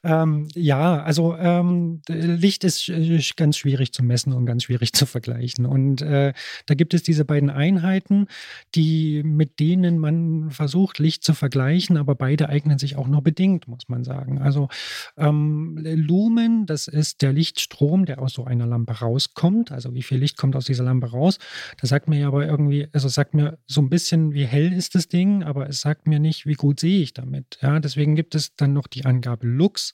[0.03, 5.07] Ähm, ja, also ähm, Licht ist sch- ganz schwierig zu messen und ganz schwierig zu
[5.07, 5.65] vergleichen.
[5.65, 6.33] Und äh,
[6.67, 8.27] da gibt es diese beiden Einheiten,
[8.75, 13.69] die mit denen man versucht, Licht zu vergleichen, aber beide eignen sich auch nur bedingt,
[13.69, 14.39] muss man sagen.
[14.39, 14.69] Also
[15.17, 19.73] ähm, Lumen, das ist der Lichtstrom, der aus so einer Lampe rauskommt.
[19.73, 21.39] Also wie viel Licht kommt aus dieser Lampe raus?
[21.81, 24.95] Das sagt mir ja aber irgendwie, also sagt mir so ein bisschen, wie hell ist
[24.95, 27.59] das Ding, aber es sagt mir nicht, wie gut sehe ich damit.
[27.63, 29.93] Ja, deswegen gibt es dann noch die Angabe Lux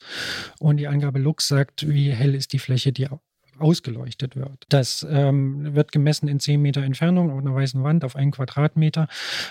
[0.58, 3.08] und die Angabe Lux sagt, wie hell ist die Fläche, die
[3.58, 4.64] ausgeleuchtet wird.
[4.68, 9.08] Das ähm, wird gemessen in 10 Meter Entfernung auf einer weißen Wand auf einen Quadratmeter.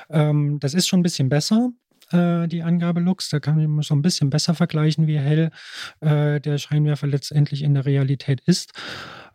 [0.10, 1.70] Ähm, das ist schon ein bisschen besser.
[2.12, 5.52] äh, Die Angabe Lux, da kann man so ein bisschen besser vergleichen, wie hell
[6.02, 8.72] äh, der Scheinwerfer letztendlich in der Realität ist.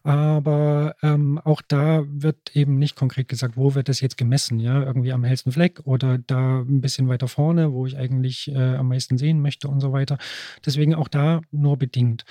[0.05, 4.83] Aber ähm, auch da wird eben nicht konkret gesagt, wo wird das jetzt gemessen, ja,
[4.83, 8.89] irgendwie am hellsten Fleck oder da ein bisschen weiter vorne, wo ich eigentlich äh, am
[8.89, 10.19] meisten sehen möchte und so weiter.
[10.67, 12.25] Deswegen auch da nur bedingt.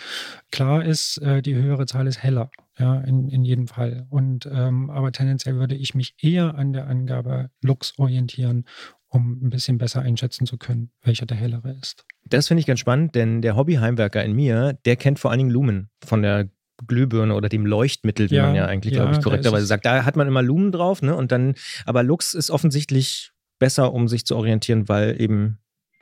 [0.51, 4.05] Klar ist, äh, die höhere Zahl ist heller, ja, in, in jedem Fall.
[4.09, 8.65] Und ähm, aber tendenziell würde ich mich eher an der Angabe Lux orientieren,
[9.07, 12.05] um ein bisschen besser einschätzen zu können, welcher der hellere ist.
[12.25, 15.49] Das finde ich ganz spannend, denn der Hobbyheimwerker in mir, der kennt vor allen Dingen
[15.49, 16.49] Lumen von der
[16.87, 19.85] Glühbirne oder dem Leuchtmittel, wie Ja, man ja eigentlich, ja, glaube ich, korrekterweise sagt.
[19.85, 21.15] Da hat man immer Lumen drauf, ne?
[21.15, 25.59] Und dann, aber Lux ist offensichtlich besser, um sich zu orientieren, weil eben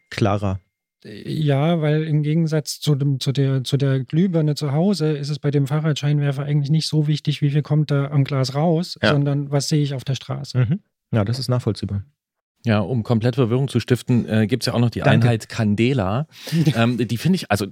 [0.09, 0.59] klarer.
[1.05, 5.39] Ja, weil im Gegensatz zu, dem, zu, der, zu der Glühbirne zu Hause ist es
[5.39, 9.11] bei dem Fahrradscheinwerfer eigentlich nicht so wichtig, wie viel kommt da am Glas raus, Ja.
[9.11, 10.57] sondern was sehe ich auf der Straße.
[10.57, 10.79] Mhm.
[11.13, 12.03] Ja, das ist nachvollziehbar.
[12.65, 15.27] Ja, um komplett Verwirrung zu stiften, äh, gibt es ja auch noch die Danke.
[15.27, 16.27] Einheit Candela.
[16.75, 17.67] ähm, die finde ich, also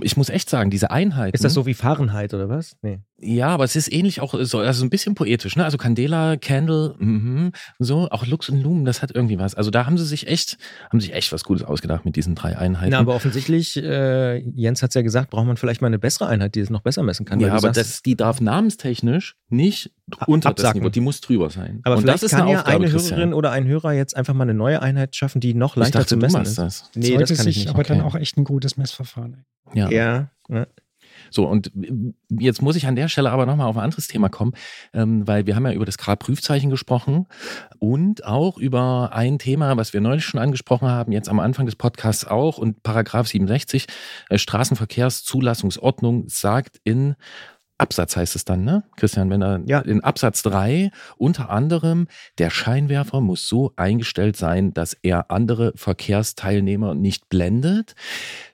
[0.00, 1.34] ich muss echt sagen, diese Einheit.
[1.34, 2.76] Ist das so wie Fahrenheit oder was?
[2.82, 3.00] Nee.
[3.20, 5.64] Ja, aber es ist ähnlich auch so, also ein bisschen poetisch, ne?
[5.64, 7.50] Also Candela, Candle, mhm,
[7.80, 9.56] so, auch Lux und Lumen, das hat irgendwie was.
[9.56, 10.56] Also da haben sie sich echt,
[10.88, 12.92] haben sich echt was Gutes ausgedacht mit diesen drei Einheiten.
[12.92, 16.28] Na, aber offensichtlich, äh, Jens hat es ja gesagt, braucht man vielleicht mal eine bessere
[16.28, 17.40] Einheit, die es noch besser messen kann.
[17.40, 19.90] ja, aber sagst- das, die darf namenstechnisch nicht
[20.28, 20.82] unter das absacken.
[20.82, 21.80] Niveau, die muss drüber sein.
[21.82, 23.16] aber und vielleicht das ist kann eine ja Aufgabe, eine Christian.
[23.18, 25.98] Hörerin oder ein Hörer jetzt einfach mal eine neue Einheit schaffen, die noch Ich leichter
[25.98, 26.58] dachte, zu du messen machst ist.
[26.58, 26.90] das.
[26.94, 27.74] Nee, Sollte das kann ich sich nicht.
[27.74, 28.06] aber dann okay.
[28.06, 29.44] auch echt ein gutes Messverfahren.
[29.74, 29.90] Ja.
[29.90, 30.66] Ja, ja.
[31.30, 31.70] So, und
[32.28, 34.52] jetzt muss ich an der Stelle aber nochmal auf ein anderes Thema kommen,
[34.92, 37.26] ähm, weil wir haben ja über das Grad-Prüfzeichen gesprochen
[37.78, 41.76] und auch über ein Thema, was wir neulich schon angesprochen haben, jetzt am Anfang des
[41.76, 42.58] Podcasts auch.
[42.58, 43.86] Und Paragraph 67
[44.28, 47.16] äh, Straßenverkehrszulassungsordnung sagt in
[47.78, 48.82] Absatz heißt es dann, ne?
[48.96, 49.78] Christian, wenn er Ja.
[49.80, 56.94] in Absatz 3 unter anderem, der Scheinwerfer muss so eingestellt sein, dass er andere Verkehrsteilnehmer
[56.94, 57.94] nicht blendet.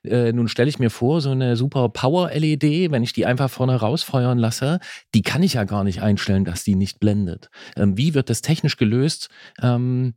[0.05, 3.77] Äh, nun stelle ich mir vor, so eine super Power-LED, wenn ich die einfach vorne
[3.77, 4.79] rausfeuern lasse,
[5.15, 7.51] die kann ich ja gar nicht einstellen, dass die nicht blendet.
[7.77, 9.29] Ähm, wie wird das technisch gelöst?
[9.61, 10.15] Ähm,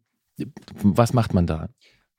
[0.83, 1.69] was macht man da?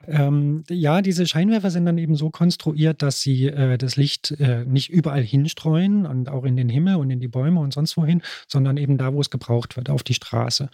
[0.08, 4.64] Ähm, ja, diese Scheinwerfer sind dann eben so konstruiert, dass sie äh, das Licht äh,
[4.64, 8.22] nicht überall hinstreuen und auch in den Himmel und in die Bäume und sonst wohin,
[8.46, 10.70] sondern eben da, wo es gebraucht wird, auf die Straße.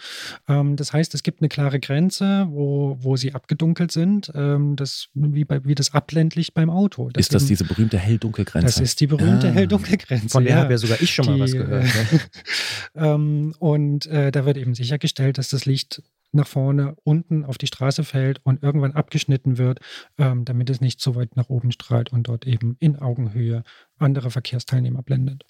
[0.48, 5.08] Ähm, das heißt, es gibt eine klare Grenze, wo, wo sie abgedunkelt sind, ähm, das,
[5.14, 7.10] wie, bei, wie das Abblendlicht beim Auto.
[7.16, 8.66] ist das eben- diese berühmte Hell-Dunkel-Grenze?
[8.66, 9.52] Das ist die berühmte Ah.
[9.52, 10.28] Hell-Dunkel-Grenze.
[10.28, 10.62] Von der ja.
[10.62, 11.84] habe ja sogar ich schon mal Die, was gehört.
[11.84, 12.20] Ne?
[12.94, 16.02] ähm, und äh, da wird eben sichergestellt, dass das Licht
[16.34, 19.80] nach vorne, unten auf die Straße fällt und irgendwann abgeschnitten wird,
[20.18, 23.62] ähm, damit es nicht so weit nach oben strahlt und dort eben in Augenhöhe
[23.98, 25.44] andere Verkehrsteilnehmer blendet.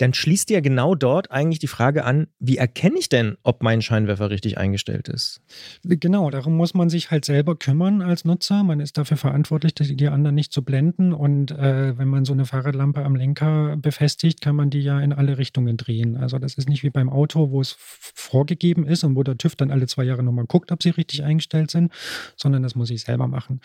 [0.00, 3.82] Dann schließt ja genau dort eigentlich die Frage an, wie erkenne ich denn, ob mein
[3.82, 5.42] Scheinwerfer richtig eingestellt ist?
[5.84, 8.64] Genau, darum muss man sich halt selber kümmern als Nutzer.
[8.64, 11.12] Man ist dafür verantwortlich, die anderen nicht zu blenden.
[11.12, 15.12] Und äh, wenn man so eine Fahrradlampe am Lenker befestigt, kann man die ja in
[15.12, 16.16] alle Richtungen drehen.
[16.16, 19.54] Also das ist nicht wie beim Auto, wo es vorgegeben ist und wo der TÜV
[19.56, 21.92] dann alle zwei Jahre nochmal guckt, ob sie richtig eingestellt sind,
[22.36, 23.60] sondern das muss ich selber machen.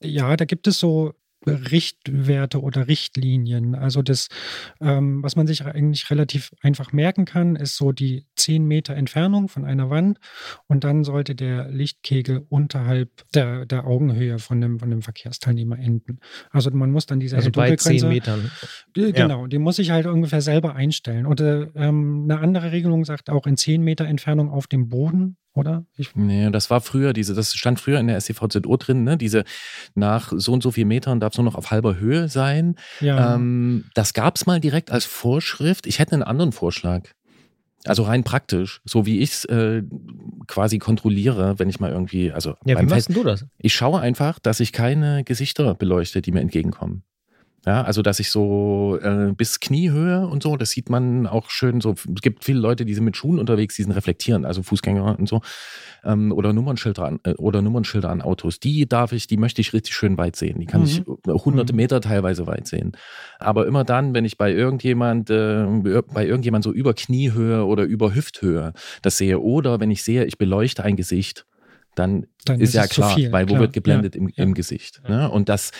[0.00, 1.14] Ja, da gibt es so
[1.46, 3.74] Richtwerte oder Richtlinien.
[3.74, 4.28] Also das,
[4.80, 9.48] ähm, was man sich eigentlich relativ einfach merken kann, ist so die 10 Meter Entfernung
[9.48, 10.18] von einer Wand
[10.66, 16.18] und dann sollte der Lichtkegel unterhalb der, der Augenhöhe von dem, von dem Verkehrsteilnehmer enden.
[16.50, 18.50] Also man muss dann diese Also bei 10 Dunkelgrenze- Metern.
[18.96, 21.26] die- Genau, die muss ich halt ungefähr selber einstellen.
[21.26, 25.84] Oder ähm, eine andere Regelung sagt auch in 10 Meter Entfernung auf dem Boden, oder?
[25.96, 29.16] Ich, Nee, das war früher, diese, das stand früher in der SCVZO drin, ne?
[29.16, 29.44] Diese
[29.94, 32.76] nach so und so viel Metern darf es nur noch auf halber Höhe sein.
[33.00, 35.86] ja, Ähm, das gab es mal direkt als Vorschrift.
[35.86, 37.08] Ich hätte einen anderen Vorschlag.
[37.86, 39.82] Also rein praktisch, so wie ich es äh,
[40.46, 43.44] quasi kontrolliere, wenn ich mal irgendwie, also Ja, wie beim machst Fest, du das?
[43.58, 47.02] ich schaue einfach, dass ich keine Gesichter beleuchte, die mir entgegenkommen.
[47.66, 51.80] Ja, also dass ich so äh, bis Kniehöhe und so, das sieht man auch schön
[51.80, 51.92] so.
[52.14, 55.28] Es gibt viele Leute, die sind mit Schuhen unterwegs, die sind reflektieren, also Fußgänger und
[55.28, 55.40] so.
[56.04, 58.60] Ähm, oder Nummernschilder an, äh, oder Nummernschilder an Autos.
[58.60, 60.60] Die darf ich, die möchte ich richtig schön weit sehen.
[60.60, 60.86] Die kann Mhm.
[60.86, 61.76] ich hunderte Mhm.
[61.76, 62.92] Meter teilweise weit sehen.
[63.38, 65.64] Aber immer dann, wenn ich bei irgendjemand, äh,
[66.12, 70.36] bei irgendjemand so über Kniehöhe oder über Hüfthöhe das sehe, oder wenn ich sehe, ich
[70.36, 71.46] beleuchte ein Gesicht,
[71.94, 73.60] dann dann ist, ja es zu klar, viel, weil wo klar.
[73.60, 74.42] wird geblendet im, ja.
[74.42, 75.00] im Gesicht.
[75.08, 75.30] Ne?
[75.30, 75.70] Und das,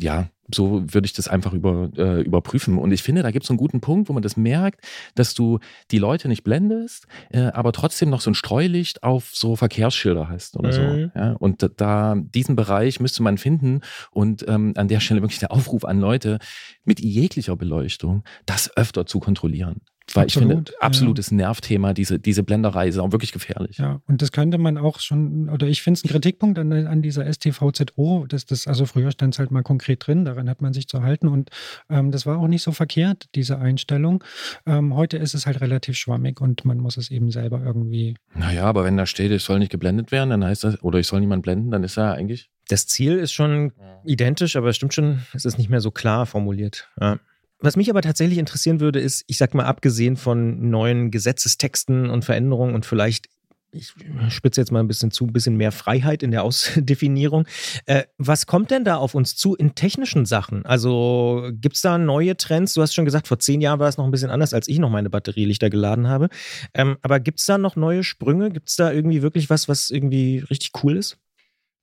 [0.00, 2.78] ja, so würde ich das einfach über, äh, überprüfen.
[2.78, 4.80] Und ich finde, da gibt es einen guten Punkt, wo man das merkt,
[5.14, 5.58] dass du
[5.90, 10.56] die Leute nicht blendest, äh, aber trotzdem noch so ein Streulicht auf so Verkehrsschilder hast
[10.56, 10.72] oder Mhm.
[10.72, 11.10] so.
[11.14, 11.32] Ja?
[11.32, 15.52] Und da- da diesen Bereich müsste man finden und ähm, an der Stelle wirklich der
[15.52, 16.38] Aufruf an Leute,
[16.84, 19.82] mit jeglicher Beleuchtung das öfter zu kontrollieren.
[20.14, 20.78] Weil ich Absolut, finde, ja.
[20.80, 23.76] absolutes Nervthema, diese, diese Blenderei ist auch wirklich gefährlich.
[23.76, 27.02] Ja, und das könnte man auch schon, oder ich finde es ein Kritikpunkt an, an
[27.02, 30.72] dieser STVZO, dass das, also früher stand es halt mal konkret drin, daran hat man
[30.72, 31.50] sich zu halten und
[31.90, 34.24] ähm, das war auch nicht so verkehrt, diese Einstellung.
[34.66, 38.16] Ähm, heute ist es halt relativ schwammig und man muss es eben selber irgendwie.
[38.34, 41.06] Naja, aber wenn da steht, ich soll nicht geblendet werden, dann heißt das, oder ich
[41.06, 42.50] soll niemand blenden, dann ist ja eigentlich.
[42.68, 43.72] Das Ziel ist schon
[44.04, 46.88] identisch, aber es stimmt schon, es ist nicht mehr so klar formuliert.
[47.00, 47.18] Ja.
[47.60, 52.24] Was mich aber tatsächlich interessieren würde, ist, ich sag mal, abgesehen von neuen Gesetzestexten und
[52.24, 53.28] Veränderungen und vielleicht,
[53.72, 53.92] ich
[54.28, 57.46] spitze jetzt mal ein bisschen zu, ein bisschen mehr Freiheit in der Ausdefinierung.
[57.86, 60.64] Äh, was kommt denn da auf uns zu in technischen Sachen?
[60.66, 62.74] Also gibt es da neue Trends?
[62.74, 64.78] Du hast schon gesagt, vor zehn Jahren war es noch ein bisschen anders, als ich
[64.78, 66.28] noch meine Batterielichter geladen habe.
[66.74, 68.50] Ähm, aber gibt es da noch neue Sprünge?
[68.50, 71.18] Gibt es da irgendwie wirklich was, was irgendwie richtig cool ist?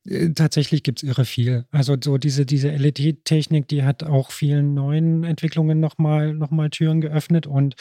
[0.08, 1.66] Äh, tatsächlich gibt es irre viel.
[1.72, 7.02] Also so diese, diese LED-Technik, die hat auch vielen neuen Entwicklungen nochmal noch mal Türen
[7.02, 7.76] geöffnet und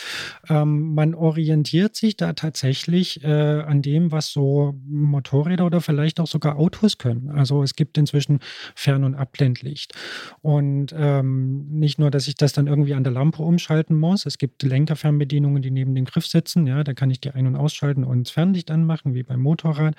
[0.48, 6.26] ähm, man orientiert sich da tatsächlich äh, an dem, was so Motorräder oder vielleicht auch
[6.26, 7.30] sogar Autos können.
[7.30, 8.40] Also es gibt inzwischen
[8.74, 9.94] Fern- und Abblendlicht.
[10.40, 14.38] Und ähm, nicht nur, dass ich das dann irgendwie an der Lampe umschalten muss, es
[14.38, 18.04] gibt Lenkerfernbedienungen, die neben dem Griff sitzen, ja, da kann ich die ein- und ausschalten
[18.04, 19.94] und das Fernlicht anmachen, wie beim Motorrad.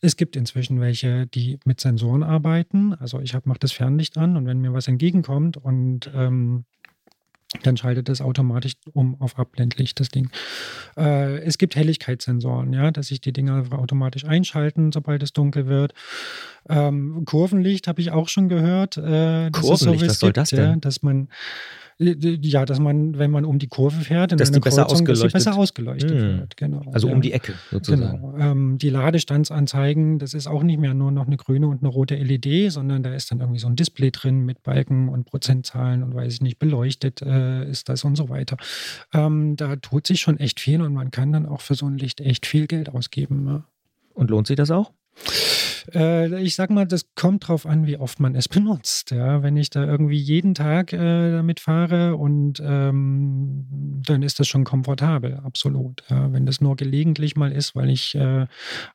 [0.00, 2.94] Es gibt inzwischen welche, die mit Sensoren arbeiten.
[2.94, 6.64] Also ich mache das Fernlicht an und wenn mir was entgegenkommt und ähm,
[7.62, 10.30] dann schaltet es automatisch um auf Abblendlicht, das Ding.
[10.96, 15.94] Äh, es gibt Helligkeitssensoren, ja, dass sich die Dinger automatisch einschalten, sobald es dunkel wird.
[16.68, 18.96] Ähm, Kurvenlicht habe ich auch schon gehört.
[18.96, 20.70] Äh, Kurvenlicht, so, was soll gibt, das denn?
[20.70, 21.28] Ja, dass man
[21.98, 25.24] ja, dass man, wenn man um die Kurve fährt, in dass die besser Kreuzung, ausgeleuchtet,
[25.24, 26.38] dass besser ausgeleuchtet hm.
[26.40, 26.56] wird.
[26.56, 26.82] Genau.
[26.92, 27.14] Also ja.
[27.14, 28.20] um die Ecke sozusagen.
[28.20, 28.36] Genau.
[28.38, 32.16] Ähm, die Ladestandsanzeigen, das ist auch nicht mehr nur noch eine grüne und eine rote
[32.16, 36.14] LED, sondern da ist dann irgendwie so ein Display drin mit Balken und Prozentzahlen und
[36.14, 38.58] weiß ich nicht, beleuchtet äh, ist das und so weiter.
[39.14, 41.96] Ähm, da tut sich schon echt viel und man kann dann auch für so ein
[41.96, 43.46] Licht echt viel Geld ausgeben.
[43.46, 43.64] Ja.
[44.12, 44.92] Und lohnt sich das auch?
[45.94, 49.10] Äh, ich sag mal, das kommt drauf an, wie oft man es benutzt.
[49.10, 53.66] Ja, wenn ich da irgendwie jeden Tag äh, damit fahre und ähm,
[54.06, 56.02] dann ist das schon komfortabel, absolut.
[56.08, 58.46] Ja, wenn das nur gelegentlich mal ist, weil ich äh,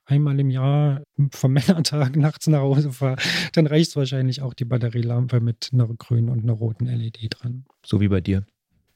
[0.05, 3.17] einmal im Jahr vom Männertag nachts nach Hause fahre,
[3.53, 7.65] dann reicht es wahrscheinlich auch die Batterielampe mit einer grünen und einer roten LED dran.
[7.85, 8.45] So wie bei dir.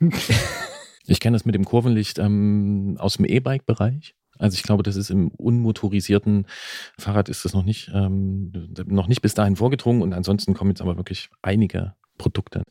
[1.08, 4.16] Ich kenne das mit dem Kurvenlicht ähm, aus dem E-Bike-Bereich.
[4.38, 6.46] Also ich glaube, das ist im unmotorisierten
[6.98, 8.52] Fahrrad ist das noch nicht, ähm,
[8.86, 12.64] noch nicht bis dahin vorgedrungen und ansonsten kommen jetzt aber wirklich einige Produkte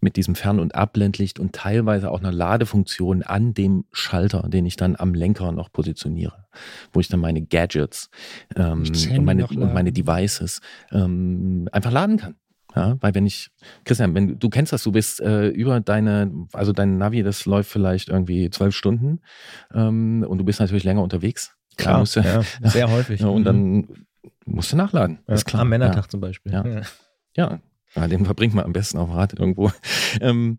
[0.00, 4.76] mit diesem Fern- und Abblendlicht und teilweise auch einer Ladefunktion an dem Schalter, den ich
[4.76, 6.46] dann am Lenker noch positioniere,
[6.92, 8.10] wo ich dann meine Gadgets
[8.54, 10.60] ähm, und, meine, und meine Devices
[10.92, 12.36] ähm, einfach laden kann.
[12.74, 13.50] Ja, weil wenn ich,
[13.84, 17.70] Christian, wenn du kennst das, du bist äh, über deine, also dein Navi, das läuft
[17.70, 19.20] vielleicht irgendwie zwölf Stunden
[19.74, 21.56] ähm, und du bist natürlich länger unterwegs.
[21.76, 23.20] Klar, musst du, ja, sehr häufig.
[23.20, 23.88] Ja, und dann
[24.44, 25.20] musst du nachladen.
[25.26, 25.62] Ja, ist klar.
[25.62, 26.52] Am Männertag zum Beispiel.
[26.52, 26.82] Ja.
[27.36, 27.60] ja.
[27.94, 29.70] Ja, den verbringt man am besten auf dem Rad irgendwo.
[30.20, 30.56] Ähm,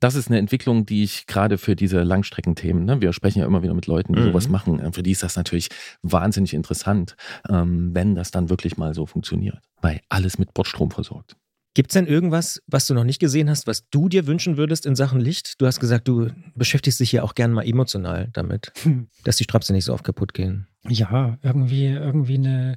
[0.00, 3.62] das ist eine Entwicklung, die ich gerade für diese Langstreckenthemen, ne, wir sprechen ja immer
[3.62, 4.26] wieder mit Leuten, die mhm.
[4.26, 5.68] sowas machen, äh, für die ist das natürlich
[6.02, 7.16] wahnsinnig interessant,
[7.48, 11.36] ähm, wenn das dann wirklich mal so funktioniert, weil alles mit Bordstrom versorgt.
[11.74, 14.86] Gibt es denn irgendwas, was du noch nicht gesehen hast, was du dir wünschen würdest
[14.86, 15.60] in Sachen Licht?
[15.60, 19.08] Du hast gesagt, du beschäftigst dich ja auch gerne mal emotional damit, hm.
[19.24, 20.66] dass die Strapse nicht so oft kaputt gehen.
[20.88, 22.76] Ja, irgendwie, irgendwie eine,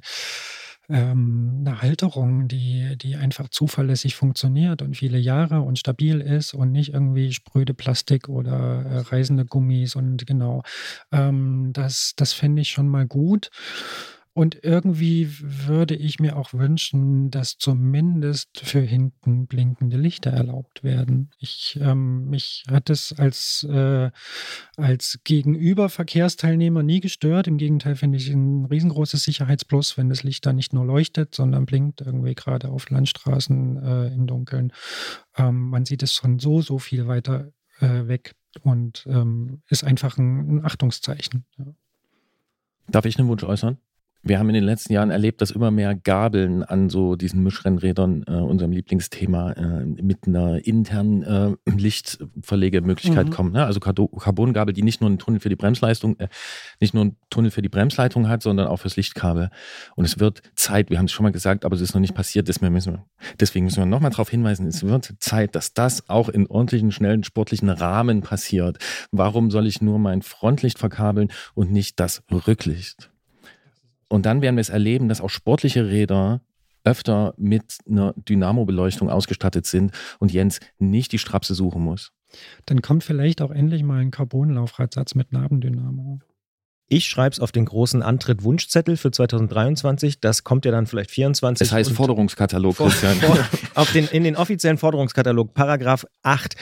[0.88, 6.70] ähm, eine Halterung, die, die einfach zuverlässig funktioniert und viele Jahre und stabil ist und
[6.70, 10.62] nicht irgendwie spröde Plastik oder äh, reisende Gummis und genau.
[11.10, 13.50] Ähm, das das fände ich schon mal gut.
[14.34, 21.30] Und irgendwie würde ich mir auch wünschen, dass zumindest für hinten blinkende Lichter erlaubt werden.
[21.38, 24.10] Ich, ähm, mich hat es als, äh,
[24.78, 27.46] als Gegenüber-Verkehrsteilnehmer nie gestört.
[27.46, 31.66] Im Gegenteil finde ich ein riesengroßes Sicherheitsplus, wenn das Licht da nicht nur leuchtet, sondern
[31.66, 34.72] blinkt, irgendwie gerade auf Landstraßen äh, im Dunkeln.
[35.36, 40.16] Ähm, man sieht es schon so, so viel weiter äh, weg und ähm, ist einfach
[40.16, 41.44] ein, ein Achtungszeichen.
[41.58, 41.66] Ja.
[42.88, 43.76] Darf ich einen Wunsch äußern?
[44.24, 48.24] Wir haben in den letzten Jahren erlebt, dass immer mehr Gabeln an so diesen Mischrennrädern,
[48.28, 53.30] äh, unserem Lieblingsthema, äh, mit einer internen äh, Lichtverlegemöglichkeit mhm.
[53.30, 53.52] kommen.
[53.52, 53.64] Ne?
[53.64, 56.28] Also Carbongabel, die nicht nur einen Tunnel für die Bremsleistung, äh,
[56.80, 59.50] nicht nur einen Tunnel für die Bremsleitung hat, sondern auch fürs Lichtkabel.
[59.96, 62.14] Und es wird Zeit, wir haben es schon mal gesagt, aber es ist noch nicht
[62.14, 63.04] passiert, deswegen müssen wir,
[63.40, 67.24] deswegen müssen wir nochmal darauf hinweisen, es wird Zeit, dass das auch in ordentlichen, schnellen,
[67.24, 68.78] sportlichen Rahmen passiert.
[69.10, 73.11] Warum soll ich nur mein Frontlicht verkabeln und nicht das Rücklicht?
[74.12, 76.42] Und dann werden wir es erleben, dass auch sportliche Räder
[76.84, 82.12] öfter mit einer Dynamo-Beleuchtung ausgestattet sind und Jens nicht die Strapse suchen muss.
[82.66, 86.20] Dann kommt vielleicht auch endlich mal ein Carbonlaufradsatz mit Nabendynamo.
[86.92, 90.20] Ich schreibe es auf den großen Antritt-Wunschzettel für 2023.
[90.20, 91.66] Das kommt ja dann vielleicht 24.
[91.66, 93.16] Das heißt Forderungskatalog, vor, Christian.
[93.16, 93.38] Vor,
[93.74, 96.54] auf den, in den offiziellen Forderungskatalog, Paragraph 8.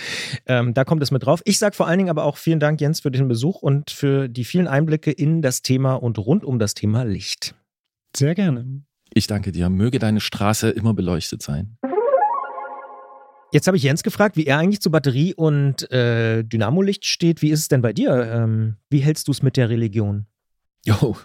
[0.46, 1.42] Ähm, da kommt es mit drauf.
[1.46, 4.28] Ich sage vor allen Dingen aber auch vielen Dank, Jens, für den Besuch und für
[4.28, 7.56] die vielen Einblicke in das Thema und rund um das Thema Licht.
[8.16, 8.84] Sehr gerne.
[9.12, 9.68] Ich danke dir.
[9.68, 11.76] Möge deine Straße immer beleuchtet sein.
[13.52, 17.42] Jetzt habe ich Jens gefragt, wie er eigentlich zu Batterie und äh, Dynamolicht steht.
[17.42, 18.30] Wie ist es denn bei dir?
[18.32, 20.26] Ähm, wie hältst du es mit der Religion?
[20.84, 21.16] Jo,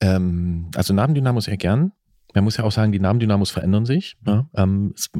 [0.00, 1.92] ähm, also Nabendynamos eher gern.
[2.34, 4.16] Man muss ja auch sagen, die Nabendynamos verändern sich.
[4.26, 4.48] Ja?
[4.54, 5.10] Ähm, es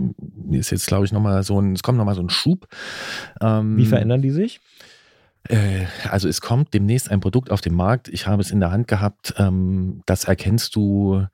[0.51, 2.69] ist jetzt, glaube ich, nochmal so ein, es kommt nochmal so ein Schub.
[3.41, 4.61] Ähm, wie verändern die sich?
[5.49, 8.09] Äh, also es kommt demnächst ein Produkt auf den Markt.
[8.09, 9.35] Ich habe es in der Hand gehabt.
[9.39, 11.27] Ähm, das erkennst du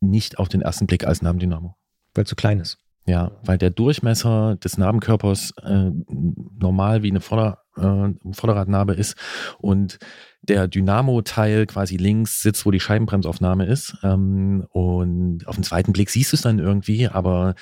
[0.00, 1.76] nicht auf den ersten Blick als Nabendynamo.
[2.14, 2.78] Weil es zu klein ist.
[3.06, 9.16] Ja, weil der Durchmesser des Narbenkörpers äh, normal wie eine Vorder, äh, Vorderradnarbe ist
[9.58, 9.98] und
[10.40, 13.96] der Dynamo-Teil quasi links sitzt, wo die Scheibenbremsaufnahme ist.
[14.02, 17.54] Ähm, und auf den zweiten Blick siehst du es dann irgendwie, aber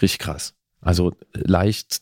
[0.00, 0.54] richtig krass.
[0.80, 2.00] Also leicht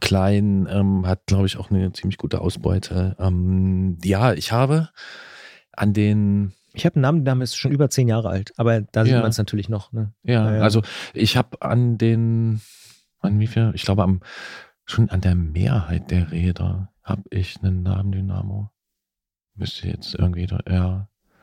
[0.00, 3.16] klein, ähm, hat, glaube ich, auch eine ziemlich gute Ausbeute.
[3.18, 4.90] Ähm, ja, ich habe
[5.72, 8.80] an den Ich habe einen Namen, der Name ist schon über zehn Jahre alt, aber
[8.80, 9.20] da sieht Ja.
[9.20, 9.92] man es natürlich noch.
[9.92, 10.12] Ne?
[10.22, 12.60] Ja, Ja, also ich habe an den,
[13.20, 13.72] an wie viel?
[13.74, 14.20] Ich glaube, am,
[14.84, 18.70] schon an der Mehrheit der Räder habe ich einen Nabendynamo.
[19.56, 20.74] Müsste jetzt irgendwie, da, ja.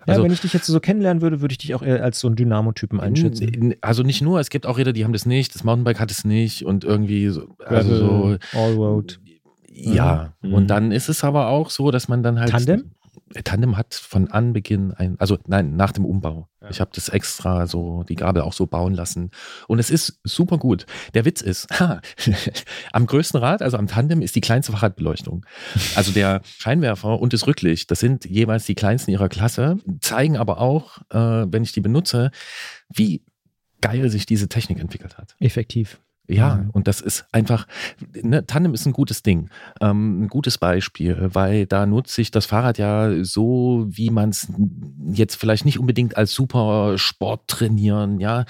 [0.08, 2.20] Ja, Also- wenn ich dich jetzt so kennenlernen würde, würde ich dich auch eher als
[2.20, 3.74] so einen Dynamo-Typen einschätzen.
[3.82, 6.24] Also nicht nur, es gibt auch Räder, die haben das nicht, das Mountainbike hat es
[6.24, 9.20] nicht und irgendwie so, also so, Allroad.
[9.68, 10.34] ja.
[10.42, 10.54] Mhm.
[10.54, 12.52] Und dann ist es aber auch so, dass man dann halt.
[12.52, 12.92] Tandem?
[13.44, 16.48] Tandem hat von Anbeginn ein, also nein, nach dem Umbau.
[16.62, 16.70] Ja.
[16.70, 19.32] Ich habe das extra so, die Gabel auch so bauen lassen.
[19.68, 20.86] Und es ist super gut.
[21.16, 22.02] Der Witz ist, ha,
[22.92, 25.46] am größten Rad, also am Tandem, ist die kleinste Fahrradbeleuchtung.
[25.96, 30.60] Also der Scheinwerfer und das Rücklicht, das sind jeweils die kleinsten ihrer Klasse, zeigen aber
[30.60, 32.30] auch, äh, wenn ich die benutze,
[32.94, 33.24] wie
[33.82, 35.36] geil sich diese Technik entwickelt hat.
[35.40, 36.00] Effektiv.
[36.28, 36.70] Ja, Mhm.
[36.72, 37.68] und das ist einfach,
[38.22, 42.46] ne, Tandem ist ein gutes Ding, ähm, ein gutes Beispiel, weil da nutze ich das
[42.48, 44.48] Fahrrad ja so, wie man es
[45.12, 48.46] jetzt vielleicht nicht unbedingt als super Sport trainieren, ja.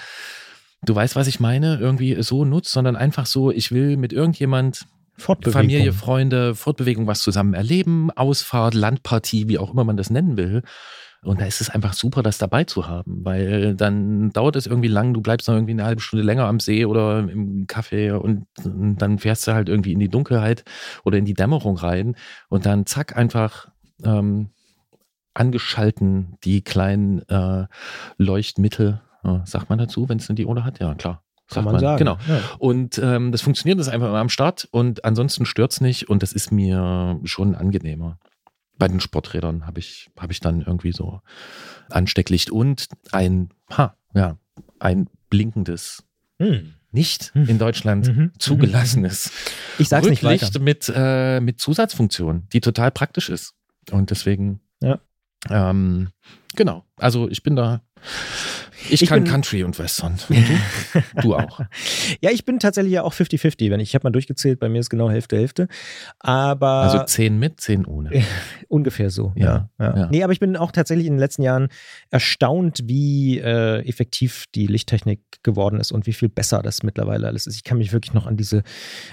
[0.85, 4.85] Du weißt, was ich meine, irgendwie so nutzt, sondern einfach so, ich will mit irgendjemand,
[5.17, 5.61] Fortbewegung.
[5.61, 10.61] Familie, Freunde, Fortbewegung, was zusammen erleben, Ausfahrt, Landpartie, wie auch immer man das nennen will.
[11.25, 14.88] Und da ist es einfach super, das dabei zu haben, weil dann dauert es irgendwie
[14.89, 18.45] lang, du bleibst noch irgendwie eine halbe Stunde länger am See oder im Café und,
[18.63, 20.63] dann fährst du halt irgendwie in die Dunkelheit
[21.03, 22.15] oder in die Dämmerung rein
[22.49, 23.69] und dann zack einfach
[24.03, 24.49] ähm,
[25.33, 27.65] angeschalten die kleinen äh,
[28.17, 30.79] Leuchtmittel, äh, sagt man dazu, wenn es eine Diode hat?
[30.79, 31.23] Ja, klar.
[31.49, 31.97] Kann sagt man sagen.
[31.99, 32.17] Genau.
[32.27, 32.39] Ja.
[32.59, 36.33] Und ähm, das funktioniert, das einfach immer am Start und ansonsten stört's nicht und das
[36.33, 38.17] ist mir schon angenehmer.
[38.77, 41.21] Bei den Sporträdern habe ich, hab ich dann irgendwie so
[41.89, 44.38] Anstecklicht und ein, ha, ja,
[44.79, 46.03] ein blinkendes,
[46.39, 46.73] Hm.
[46.91, 47.47] nicht Hm.
[47.47, 48.31] in Deutschland Mhm.
[48.39, 49.31] zugelassenes
[49.79, 50.47] Ich sag's nicht weiter.
[50.47, 53.53] Rücklicht mit, äh, mit Zusatzfunktion, die total praktisch ist.
[53.91, 54.99] Und deswegen, Ja.
[55.49, 56.09] ähm,
[56.55, 57.81] genau, also ich bin da,
[58.89, 60.13] ich, Ich kann bin- Country und Western.
[60.30, 61.02] Und du?
[61.21, 61.62] du auch.
[62.21, 63.69] Ja, ich bin tatsächlich ja auch 50-50.
[63.71, 65.67] Wenn ich, ich habe mal durchgezählt, bei mir ist genau Hälfte, Hälfte.
[66.19, 68.12] Aber Also 10 mit, 10 ohne.
[68.67, 69.32] ungefähr so.
[69.36, 70.08] Ja, Ja, ja.
[70.12, 71.67] Nee, aber ich bin auch tatsächlich in den letzten Jahren
[72.12, 77.48] erstaunt, wie äh, effektiv die Lichttechnik geworden ist und wie viel besser das mittlerweile alles
[77.48, 77.56] ist.
[77.56, 78.63] Ich kann mich wirklich noch an diese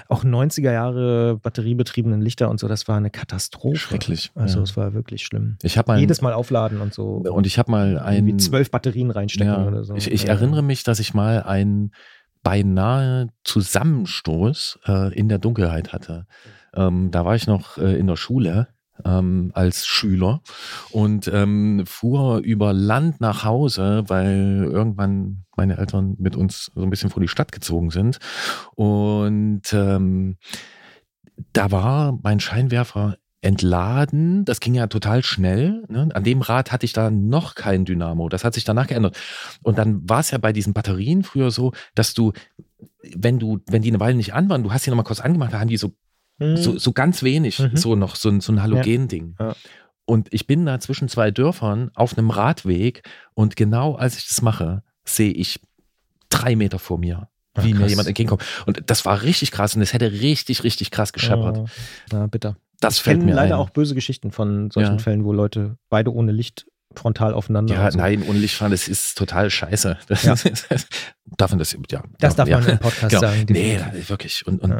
[0.09, 3.77] auch 90er Jahre batteriebetriebenen Lichter und so, das war eine Katastrophe.
[3.77, 4.31] Schrecklich.
[4.35, 4.63] Also ja.
[4.65, 5.57] es war wirklich schlimm.
[5.63, 7.17] Ich habe mal Jedes Mal aufladen und so.
[7.17, 9.95] und ich habe mal ein zwölf Batterien reinstecken ja, oder so.
[9.95, 10.31] Ich, ich Ja.
[10.31, 11.93] erinnere mich, dass ich mal einen
[12.43, 16.27] beinahe Zusammenstoß äh, in der Dunkelheit hatte.
[16.75, 18.69] Ähm, da war ich noch äh, in der Schule
[19.05, 20.41] ähm, als Schüler
[20.91, 26.91] und ähm, fuhr über Land nach Hause, weil irgendwann meine Eltern mit uns so ein
[26.91, 28.19] bisschen vor die Stadt gezogen sind.
[28.75, 30.37] Und ähm,
[31.53, 34.45] da war mein Scheinwerfer entladen.
[34.45, 35.85] Das ging ja total schnell.
[35.89, 36.09] Ne?
[36.15, 38.29] An dem Rad hatte ich da noch kein Dynamo.
[38.29, 39.17] Das hat sich danach geändert.
[39.63, 42.33] Und dann war es ja bei diesen Batterien früher so, dass du,
[43.15, 45.53] wenn du, wenn die eine Weile nicht an waren, du hast die nochmal kurz angemacht,
[45.53, 45.93] da haben die so,
[46.41, 46.57] Hm.
[46.57, 47.77] so, so ganz wenig, Mhm.
[47.77, 49.37] so noch so ein, so ein Halogen-Ding.
[49.39, 49.55] Ja.
[50.07, 53.03] Und ich bin da zwischen zwei Dörfern auf einem Radweg
[53.35, 55.61] und genau als ich das mache, sehe ich
[56.31, 57.91] drei Meter vor mir, Ah, wie mir krass.
[57.91, 58.43] jemand entgegenkommt.
[58.67, 61.59] Und das war richtig krass und es hätte richtig, richtig krass gescheppert.
[61.59, 61.67] Oh,
[62.11, 62.57] ja, bitter.
[62.83, 63.61] Das fällt mir leider ein.
[63.61, 64.99] auch böse Geschichten von solchen Ja.
[64.99, 67.75] Fällen, wo Leute beide ohne Licht frontal aufeinander.
[67.75, 67.97] Ja, so.
[67.99, 69.97] nein, ohne Lichtfahren, das ist total scheiße.
[70.09, 70.35] Das Ja.
[70.35, 70.69] ist,
[71.39, 72.03] darf man das, ja.
[72.19, 72.59] Das darf ja.
[72.61, 73.21] man im Podcast Genau.
[73.21, 73.47] sagen.
[73.49, 74.11] Nee, definitiv.
[74.11, 74.47] wirklich.
[74.47, 74.73] Und, und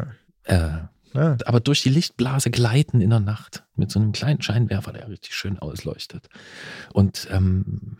[0.45, 0.69] äh,
[1.15, 5.35] aber durch die Lichtblase gleiten in der Nacht mit so einem kleinen Scheinwerfer, der richtig
[5.35, 6.29] schön ausleuchtet.
[6.93, 7.97] Und ähm,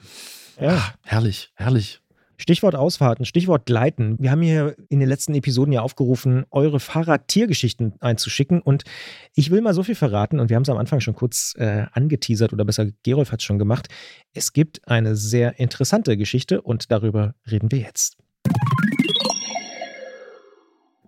[0.61, 0.77] Ja.
[0.77, 2.02] ah, herrlich, herrlich.
[2.43, 4.17] Stichwort Ausfahrten, Stichwort Gleiten.
[4.19, 8.61] Wir haben hier in den letzten Episoden ja aufgerufen, eure Fahrradtiergeschichten einzuschicken.
[8.61, 8.83] Und
[9.33, 11.87] ich will mal so viel verraten, und wir haben es am Anfang schon kurz äh,
[11.93, 13.87] angeteasert, oder besser, Gerolf hat es schon gemacht.
[14.35, 18.17] Es gibt eine sehr interessante Geschichte und darüber reden wir jetzt.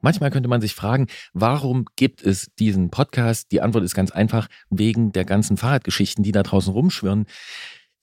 [0.04, 3.50] Manchmal könnte man sich fragen, warum gibt es diesen Podcast?
[3.50, 7.24] Die Antwort ist ganz einfach, wegen der ganzen Fahrradgeschichten, die da draußen rumschwirren.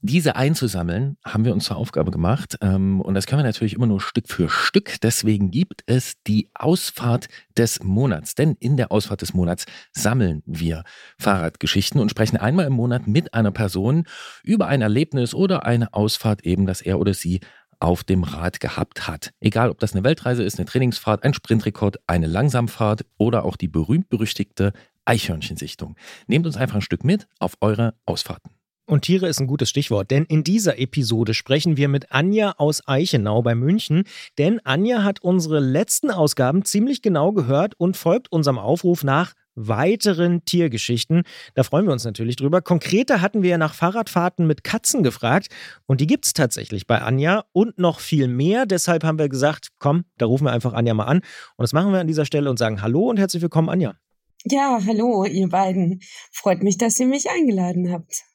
[0.03, 2.57] Diese einzusammeln, haben wir uns zur Aufgabe gemacht.
[2.61, 4.99] ähm, Und das können wir natürlich immer nur Stück für Stück.
[5.01, 8.33] Deswegen gibt es die Ausfahrt des Monats.
[8.33, 10.83] Denn in der Ausfahrt des Monats sammeln wir
[11.19, 14.05] Fahrradgeschichten und sprechen einmal im Monat mit einer Person
[14.43, 17.39] über ein Erlebnis oder eine Ausfahrt eben, das er oder sie
[17.79, 19.33] auf dem Rad gehabt hat.
[19.39, 23.67] Egal, ob das eine Weltreise ist, eine Trainingsfahrt, ein Sprintrekord, eine Langsamfahrt oder auch die
[23.67, 24.73] berühmt-berüchtigte
[25.05, 25.95] Eichhörnchensichtung.
[26.25, 28.51] Nehmt uns einfach ein Stück mit auf eure Ausfahrten.
[28.91, 32.85] Und Tiere ist ein gutes Stichwort, denn in dieser Episode sprechen wir mit Anja aus
[32.89, 34.03] Eichenau bei München.
[34.37, 40.43] Denn Anja hat unsere letzten Ausgaben ziemlich genau gehört und folgt unserem Aufruf nach weiteren
[40.43, 41.23] Tiergeschichten.
[41.53, 42.61] Da freuen wir uns natürlich drüber.
[42.61, 45.47] Konkreter hatten wir nach Fahrradfahrten mit Katzen gefragt
[45.85, 48.65] und die gibt es tatsächlich bei Anja und noch viel mehr.
[48.65, 51.19] Deshalb haben wir gesagt, komm, da rufen wir einfach Anja mal an.
[51.55, 53.95] Und das machen wir an dieser Stelle und sagen Hallo und herzlich willkommen, Anja.
[54.43, 56.01] Ja, hallo, ihr beiden.
[56.33, 58.25] Freut mich, dass ihr mich eingeladen habt.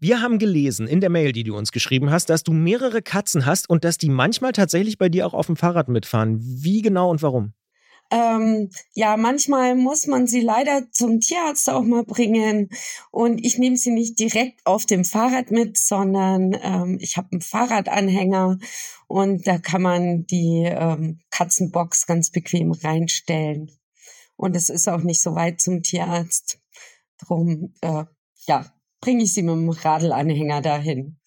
[0.00, 3.46] Wir haben gelesen in der Mail, die du uns geschrieben hast, dass du mehrere Katzen
[3.46, 6.38] hast und dass die manchmal tatsächlich bei dir auch auf dem Fahrrad mitfahren.
[6.40, 7.52] Wie genau und warum?
[8.10, 12.70] Ähm, ja, manchmal muss man sie leider zum Tierarzt auch mal bringen.
[13.10, 17.40] Und ich nehme sie nicht direkt auf dem Fahrrad mit, sondern ähm, ich habe einen
[17.40, 18.58] Fahrradanhänger
[19.08, 23.72] und da kann man die ähm, Katzenbox ganz bequem reinstellen.
[24.36, 26.60] Und es ist auch nicht so weit zum Tierarzt.
[27.18, 28.04] Drum, äh,
[28.46, 28.64] ja,
[29.00, 31.18] bringe ich sie mit dem Radlanhänger dahin.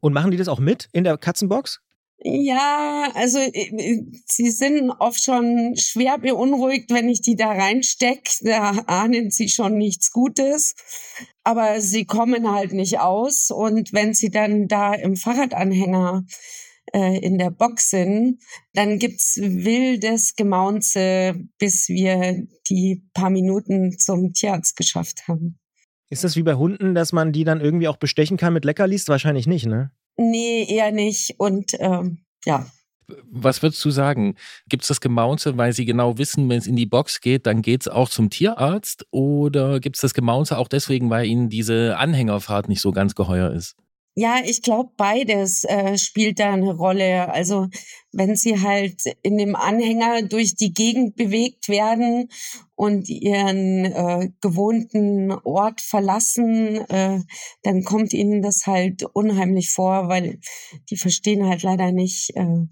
[0.00, 1.80] Und machen die das auch mit in der Katzenbox?
[2.20, 8.32] Ja, also äh, äh, sie sind oft schon schwer beunruhigt, wenn ich die da reinstecke.
[8.42, 10.74] Da ahnen sie schon nichts Gutes.
[11.44, 13.50] Aber sie kommen halt nicht aus.
[13.52, 16.24] Und wenn sie dann da im Fahrradanhänger
[16.92, 24.32] äh, in der Box sind, dann gibt's wildes Gemaunze, bis wir die paar Minuten zum
[24.32, 25.57] Tierarzt geschafft haben.
[26.10, 29.08] Ist das wie bei Hunden, dass man die dann irgendwie auch bestechen kann mit Leckerlis?
[29.08, 29.90] Wahrscheinlich nicht, ne?
[30.16, 31.34] Nee, eher nicht.
[31.38, 32.66] Und ähm, ja.
[33.30, 34.34] Was würdest du sagen?
[34.68, 37.62] Gibt es das Gemaunze, weil sie genau wissen, wenn es in die Box geht, dann
[37.62, 39.06] geht es auch zum Tierarzt?
[39.10, 43.52] Oder gibt es das Gemaunze auch deswegen, weil ihnen diese Anhängerfahrt nicht so ganz geheuer
[43.52, 43.76] ist?
[44.20, 47.30] Ja, ich glaube, beides äh, spielt da eine Rolle.
[47.32, 47.68] Also
[48.10, 52.28] wenn sie halt in dem Anhänger durch die Gegend bewegt werden
[52.74, 57.20] und ihren äh, gewohnten Ort verlassen, äh,
[57.62, 60.40] dann kommt ihnen das halt unheimlich vor, weil
[60.90, 62.66] die verstehen halt leider nicht, äh,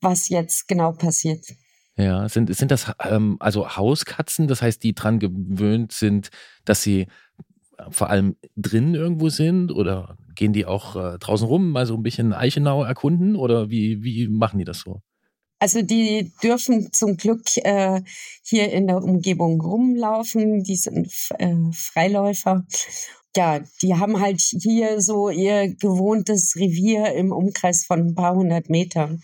[0.00, 1.46] was jetzt genau passiert.
[1.96, 6.30] Ja, sind, sind das ähm, also Hauskatzen, das heißt, die dran gewöhnt sind,
[6.64, 7.06] dass sie
[7.90, 12.02] vor allem drinnen irgendwo sind oder gehen die auch äh, draußen rum, mal so ein
[12.02, 15.00] bisschen Eichenau erkunden oder wie, wie machen die das so?
[15.60, 18.02] Also die dürfen zum Glück äh,
[18.44, 22.64] hier in der Umgebung rumlaufen, die sind äh, Freiläufer.
[23.36, 28.70] Ja, die haben halt hier so ihr gewohntes Revier im Umkreis von ein paar hundert
[28.70, 29.22] Metern.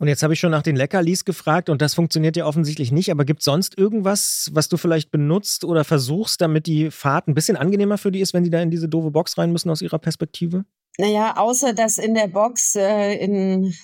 [0.00, 3.10] Und jetzt habe ich schon nach den Leckerlis gefragt und das funktioniert ja offensichtlich nicht.
[3.10, 7.34] Aber gibt es sonst irgendwas, was du vielleicht benutzt oder versuchst, damit die Fahrt ein
[7.34, 9.82] bisschen angenehmer für die ist, wenn die da in diese doofe Box rein müssen aus
[9.82, 10.64] ihrer Perspektive?
[10.96, 13.74] Naja, außer dass in der Box äh, in,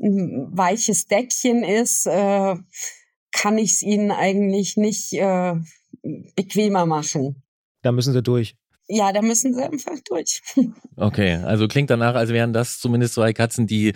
[0.00, 2.54] ein weiches Deckchen ist, äh,
[3.32, 5.54] kann ich es ihnen eigentlich nicht äh,
[6.36, 7.42] bequemer machen.
[7.82, 8.54] Da müssen sie durch.
[8.86, 10.42] Ja, da müssen sie einfach durch.
[10.98, 13.92] Okay, also klingt danach, als wären das zumindest zwei Katzen, die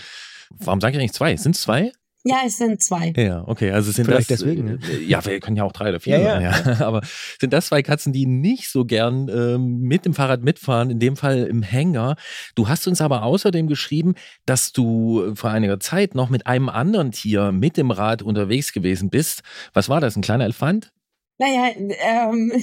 [0.50, 1.36] Warum sage ich eigentlich zwei?
[1.36, 1.92] Sind es zwei?
[2.22, 3.14] Ja, es sind zwei.
[3.16, 3.70] Ja, okay.
[3.70, 4.64] Also sind Vielleicht das, deswegen.
[4.64, 4.78] Ne?
[4.90, 6.50] Äh, ja, wir können ja auch drei oder vier ja, ja.
[6.50, 6.80] ja.
[6.86, 7.00] Aber
[7.40, 11.16] sind das zwei Katzen, die nicht so gern ähm, mit dem Fahrrad mitfahren, in dem
[11.16, 12.16] Fall im Hänger?
[12.54, 17.10] Du hast uns aber außerdem geschrieben, dass du vor einiger Zeit noch mit einem anderen
[17.12, 19.40] Tier mit dem Rad unterwegs gewesen bist.
[19.72, 20.14] Was war das?
[20.14, 20.92] Ein kleiner Elefant?
[21.38, 22.52] Naja, ähm,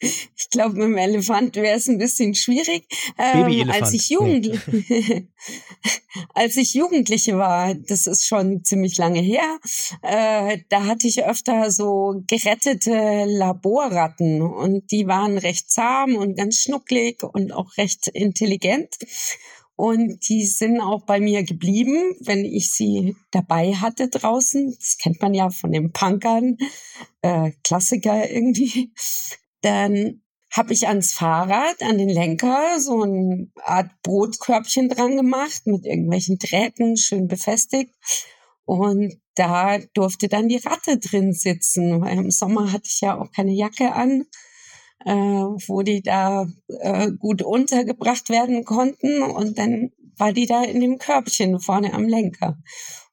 [0.00, 2.86] ich glaube, mit dem Elefant wäre es ein bisschen schwierig.
[3.18, 5.28] Ähm, als ich Jugendliche, nee.
[6.34, 9.58] als ich Jugendliche war, das ist schon ziemlich lange her,
[10.02, 16.56] äh, da hatte ich öfter so gerettete Laborratten und die waren recht zahm und ganz
[16.56, 18.96] schnucklig und auch recht intelligent.
[19.74, 24.76] Und die sind auch bei mir geblieben, wenn ich sie dabei hatte draußen.
[24.76, 26.56] Das kennt man ja von den Punkern,
[27.22, 28.92] äh, Klassiker irgendwie
[29.60, 35.84] dann habe ich ans Fahrrad, an den Lenker, so eine Art Brotkörbchen dran gemacht mit
[35.84, 37.94] irgendwelchen Drähten, schön befestigt.
[38.64, 43.30] Und da durfte dann die Ratte drin sitzen, weil im Sommer hatte ich ja auch
[43.30, 44.24] keine Jacke an,
[45.04, 46.46] äh, wo die da
[46.80, 49.22] äh, gut untergebracht werden konnten.
[49.22, 52.58] Und dann war die da in dem Körbchen vorne am Lenker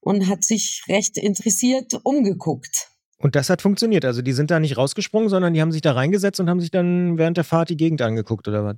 [0.02, 2.95] und hat sich recht interessiert umgeguckt.
[3.18, 4.06] Und das hat funktioniert.
[4.06, 6.72] Also die sind da nicht rausgesprungen, sondern die haben sich da reingesetzt und haben sich
[6.72, 8.76] dann während der Fahrt die Gegend angeguckt oder was?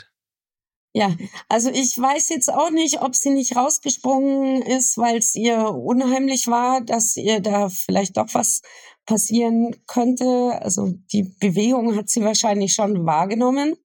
[0.94, 1.16] Ja,
[1.50, 6.48] also ich weiß jetzt auch nicht, ob sie nicht rausgesprungen ist, weil es ihr unheimlich
[6.48, 8.62] war, dass ihr da vielleicht doch was
[9.06, 10.60] passieren könnte.
[10.62, 13.76] Also die Bewegung hat sie wahrscheinlich schon wahrgenommen.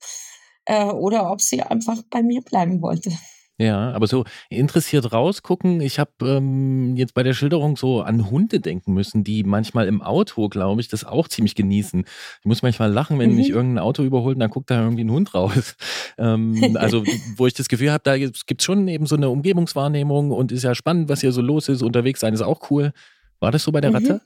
[0.64, 3.10] Äh, oder ob sie einfach bei mir bleiben wollte.
[3.62, 5.80] Ja, aber so interessiert rausgucken.
[5.80, 10.02] Ich habe ähm, jetzt bei der Schilderung so an Hunde denken müssen, die manchmal im
[10.02, 12.04] Auto, glaube ich, das auch ziemlich genießen.
[12.40, 13.36] Ich muss manchmal lachen, wenn mhm.
[13.36, 15.76] mich irgendein Auto überholt und dann guckt da irgendwie ein Hund raus.
[16.18, 17.04] Ähm, also,
[17.36, 20.62] wo ich das Gefühl habe, da gibt es schon eben so eine Umgebungswahrnehmung und ist
[20.62, 21.82] ja spannend, was hier so los ist.
[21.82, 22.92] Unterwegs sein ist auch cool.
[23.40, 23.96] War das so bei der mhm.
[23.96, 24.20] Ratte?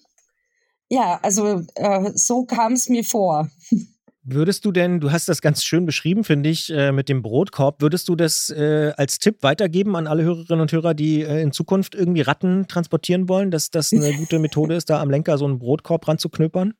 [0.88, 3.48] Ja, also äh, so kam es mir vor.
[4.28, 7.80] Würdest du denn, du hast das ganz schön beschrieben, finde ich, äh, mit dem Brotkorb,
[7.80, 11.52] würdest du das äh, als Tipp weitergeben an alle Hörerinnen und Hörer, die äh, in
[11.52, 15.44] Zukunft irgendwie Ratten transportieren wollen, dass das eine gute Methode ist, da am Lenker so
[15.44, 16.74] einen Brotkorb ranzuknöpern?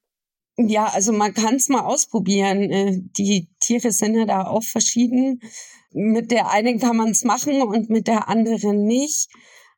[0.57, 2.63] Ja, also man kann es mal ausprobieren.
[2.69, 5.41] Äh, die Tiere sind ja da auch verschieden.
[5.93, 9.29] Mit der einen kann man es machen und mit der anderen nicht.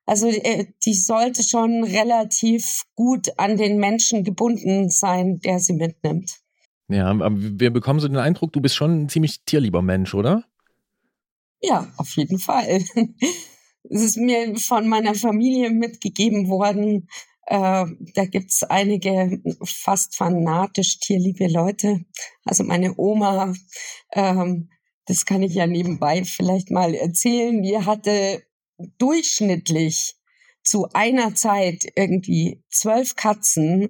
[0.06, 6.40] Also äh, die sollte schon relativ gut an den Menschen gebunden sein, der sie mitnimmt.
[6.88, 10.44] Ja, aber wir bekommen so den Eindruck, du bist schon ein ziemlich tierlieber Mensch, oder?
[11.60, 12.82] Ja, auf jeden Fall.
[13.90, 17.08] Es ist mir von meiner Familie mitgegeben worden.
[17.46, 22.04] Äh, da gibt's einige fast fanatisch tierliebe Leute.
[22.44, 23.54] Also meine Oma,
[24.12, 24.68] ähm,
[25.06, 28.42] das kann ich ja nebenbei vielleicht mal erzählen, die hatte
[28.98, 30.16] durchschnittlich
[30.62, 33.88] zu einer Zeit irgendwie zwölf Katzen,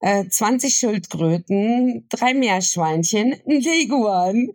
[0.00, 4.48] äh, 20 Schildkröten, drei Meerschweinchen, ein Leguan.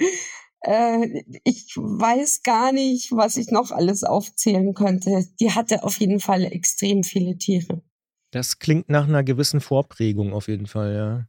[0.61, 5.27] Äh, ich weiß gar nicht, was ich noch alles aufzählen könnte.
[5.39, 7.81] Die hatte auf jeden Fall extrem viele Tiere.
[8.31, 11.27] Das klingt nach einer gewissen Vorprägung auf jeden Fall,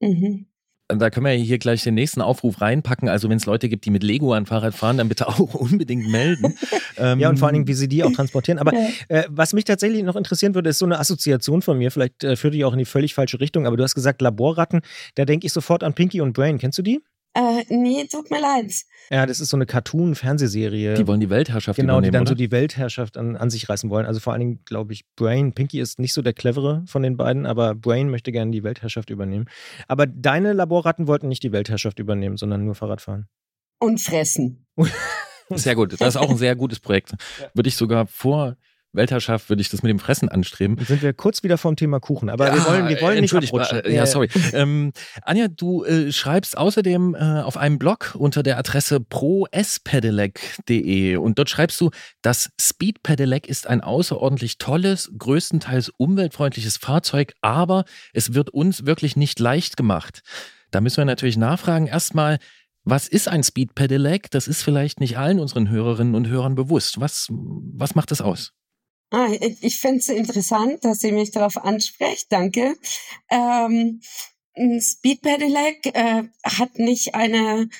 [0.00, 0.08] ja.
[0.08, 0.46] Mhm
[0.88, 3.08] da können wir hier gleich den nächsten Aufruf reinpacken.
[3.08, 6.08] Also wenn es Leute gibt, die mit Lego an Fahrrad fahren, dann bitte auch unbedingt
[6.08, 6.54] melden.
[6.96, 8.58] ja, und vor allen Dingen, wie sie die auch transportieren.
[8.58, 8.72] Aber
[9.08, 11.90] äh, was mich tatsächlich noch interessieren würde, ist so eine Assoziation von mir.
[11.90, 13.66] Vielleicht äh, führt die auch in die völlig falsche Richtung.
[13.66, 14.80] Aber du hast gesagt Laborratten.
[15.14, 16.58] Da denke ich sofort an Pinky und Brain.
[16.58, 17.00] Kennst du die?
[17.38, 18.72] Äh, nee, tut mir leid.
[19.10, 20.94] Ja, das ist so eine Cartoon-Fernsehserie.
[20.94, 22.10] Die wollen die Weltherrschaft genau, übernehmen.
[22.10, 22.30] Genau, die dann oder?
[22.30, 24.06] so die Weltherrschaft an, an sich reißen wollen.
[24.06, 25.52] Also vor allen Dingen, glaube ich, Brain.
[25.52, 29.10] Pinky ist nicht so der clevere von den beiden, aber Brain möchte gerne die Weltherrschaft
[29.10, 29.46] übernehmen.
[29.86, 33.28] Aber deine Laborratten wollten nicht die Weltherrschaft übernehmen, sondern nur Fahrrad fahren.
[33.78, 34.66] Und fressen.
[35.50, 35.92] Sehr gut.
[36.00, 37.12] Das ist auch ein sehr gutes Projekt.
[37.54, 38.56] Würde ich sogar vor
[38.92, 40.76] Weltherrschaft würde ich das mit dem Fressen anstreben.
[40.76, 43.34] Dann sind wir kurz wieder vom Thema Kuchen, aber ja, wir wollen, wir wollen nicht
[43.34, 43.84] abrutschen.
[43.84, 44.28] Äh, ja, sorry.
[44.52, 51.38] ähm, Anja, du äh, schreibst außerdem äh, auf einem Blog unter der Adresse prospedelec.de und
[51.38, 51.90] dort schreibst du,
[52.22, 59.16] das Speed Pedelec ist ein außerordentlich tolles, größtenteils umweltfreundliches Fahrzeug, aber es wird uns wirklich
[59.16, 60.22] nicht leicht gemacht.
[60.70, 61.86] Da müssen wir natürlich nachfragen.
[61.86, 62.38] Erstmal,
[62.84, 64.30] was ist ein Speed Pedelec?
[64.30, 67.00] Das ist vielleicht nicht allen unseren Hörerinnen und Hörern bewusst.
[67.00, 68.52] Was, was macht das aus?
[69.10, 72.26] Ah, ich finde es interessant, dass Sie mich darauf ansprechen.
[72.28, 72.76] Danke.
[73.30, 74.00] Ähm,
[74.80, 77.70] Speed Pedelec äh, hat nicht eine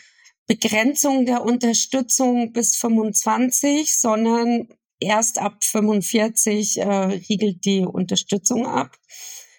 [0.46, 4.68] Begrenzung der Unterstützung bis 25, sondern
[5.00, 8.96] erst ab 45 äh, riegelt die Unterstützung ab.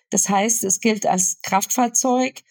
[0.09, 2.41] Das heißt, es gilt als Kraftfahrzeug,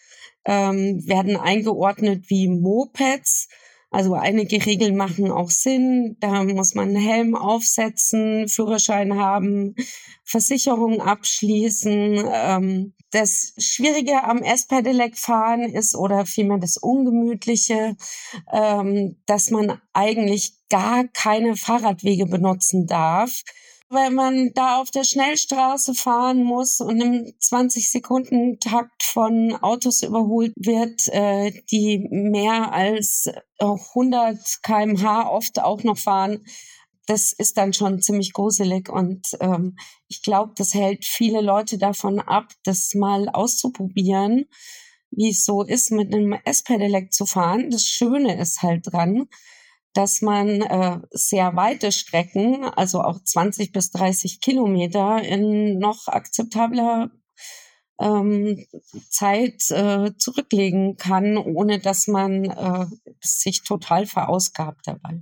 [0.45, 3.49] ähm, werden eingeordnet wie Mopeds
[3.91, 6.17] also einige Regeln machen auch Sinn.
[6.19, 9.75] Da muss man einen Helm aufsetzen, Führerschein haben,
[10.23, 12.23] Versicherung abschließen.
[12.31, 17.95] Ähm, das Schwierige am S-Pedelec fahren ist oder vielmehr das Ungemütliche,
[18.53, 23.43] ähm, dass man eigentlich gar keine Fahrradwege benutzen darf
[23.89, 31.07] wenn man da auf der Schnellstraße fahren muss und im 20-Sekunden-Takt von Autos überholt wird,
[31.07, 36.45] äh, die mehr als 100 äh, kmh oft auch noch fahren,
[37.07, 38.89] das ist dann schon ziemlich gruselig.
[38.89, 39.75] Und ähm,
[40.07, 44.45] ich glaube, das hält viele Leute davon ab, das mal auszuprobieren,
[45.09, 47.71] wie es so ist, mit einem S-Pedelec zu fahren.
[47.71, 49.27] Das Schöne ist halt dran,
[49.93, 57.11] dass man äh, sehr weite Strecken, also auch 20 bis 30 Kilometer in noch akzeptabler
[57.99, 58.65] ähm,
[59.09, 62.85] Zeit äh, zurücklegen kann, ohne dass man äh,
[63.21, 65.21] sich total verausgabt dabei.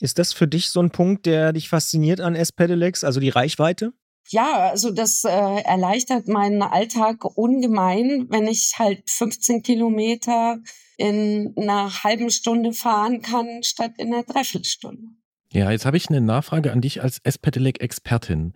[0.00, 3.92] Ist das für dich so ein Punkt, der dich fasziniert an S-Pedelecs, also die Reichweite?
[4.28, 10.58] Ja, also das äh, erleichtert meinen Alltag ungemein, wenn ich halt 15 Kilometer
[11.00, 15.02] in einer halben Stunde fahren kann, statt in einer Dreiviertelstunde.
[15.52, 18.52] Ja, jetzt habe ich eine Nachfrage an dich als S-Pedelec-Expertin.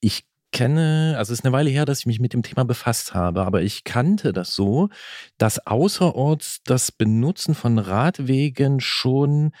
[0.00, 3.14] Ich kenne, also es ist eine Weile her, dass ich mich mit dem Thema befasst
[3.14, 4.90] habe, aber ich kannte das so,
[5.38, 9.52] dass außerorts das Benutzen von Radwegen schon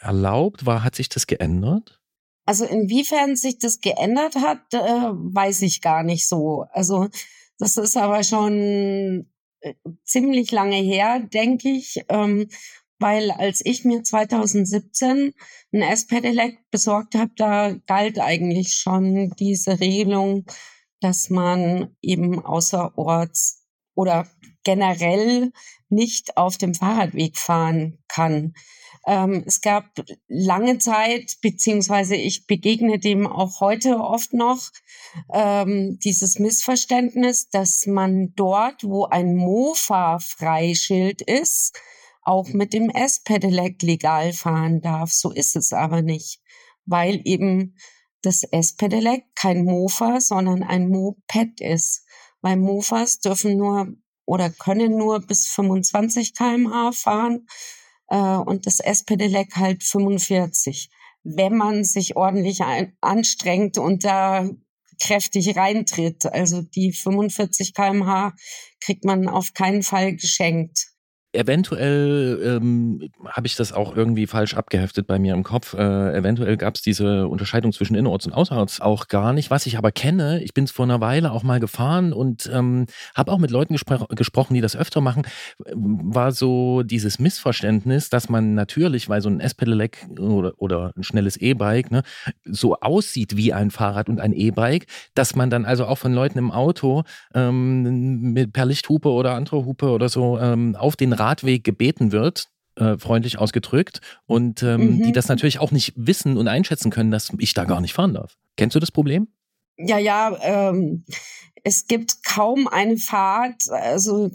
[0.00, 0.82] erlaubt war.
[0.84, 2.00] Hat sich das geändert?
[2.46, 6.66] Also inwiefern sich das geändert hat, äh, weiß ich gar nicht so.
[6.70, 7.08] Also
[7.58, 9.26] das ist aber schon
[10.04, 12.04] ziemlich lange her, denke ich.
[12.08, 12.48] Ähm,
[13.00, 15.32] weil als ich mir 2017
[15.72, 20.44] ein S-Pedelec besorgt habe, da galt eigentlich schon diese Regelung,
[21.00, 24.28] dass man eben außerorts oder
[24.64, 25.50] generell
[25.88, 28.52] nicht auf dem Fahrradweg fahren kann.
[29.06, 29.86] Ähm, es gab
[30.28, 34.70] lange Zeit, beziehungsweise ich begegne dem auch heute oft noch,
[35.32, 41.78] ähm, dieses Missverständnis, dass man dort, wo ein Mofa-Freischild ist,
[42.22, 45.12] auch mit dem S-Pedelec legal fahren darf.
[45.12, 46.40] So ist es aber nicht,
[46.84, 47.76] weil eben
[48.22, 52.04] das S-Pedelec kein Mofa, sondern ein Moped ist.
[52.42, 53.88] Weil Mofas dürfen nur
[54.26, 57.46] oder können nur bis 25 kmh fahren
[58.10, 60.90] äh, und das S-Pedelec halt 45.
[61.22, 62.60] Wenn man sich ordentlich
[63.00, 64.48] anstrengt und da
[65.00, 66.26] kräftig reintritt.
[66.26, 68.34] Also die 45 kmh
[68.80, 70.89] kriegt man auf keinen Fall geschenkt.
[71.32, 75.74] Eventuell ähm, habe ich das auch irgendwie falsch abgeheftet bei mir im Kopf.
[75.74, 79.48] Äh, eventuell gab es diese Unterscheidung zwischen Innerorts und Außerorts auch gar nicht.
[79.48, 82.86] Was ich aber kenne, ich bin es vor einer Weile auch mal gefahren und ähm,
[83.14, 85.22] habe auch mit Leuten gespro gesprochen, die das öfter machen,
[85.72, 91.36] war so dieses Missverständnis, dass man natürlich, weil so ein S-Pedelec oder, oder ein schnelles
[91.36, 92.02] E-Bike ne,
[92.44, 96.38] so aussieht wie ein Fahrrad und ein E-Bike, dass man dann also auch von Leuten
[96.38, 97.04] im Auto
[97.34, 102.48] ähm, mit per Lichthupe oder andere Hupe oder so ähm, auf den Radweg gebeten wird,
[102.76, 105.02] äh, freundlich ausgedrückt, und ähm, mhm.
[105.04, 108.14] die das natürlich auch nicht wissen und einschätzen können, dass ich da gar nicht fahren
[108.14, 108.36] darf.
[108.56, 109.28] Kennst du das Problem?
[109.76, 111.04] Ja, ja, ähm,
[111.62, 114.30] es gibt kaum eine Fahrt, also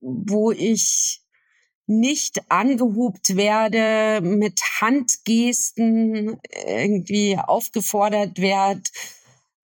[0.00, 1.22] wo ich
[1.86, 8.82] nicht angehupt werde, mit Handgesten irgendwie aufgefordert werde,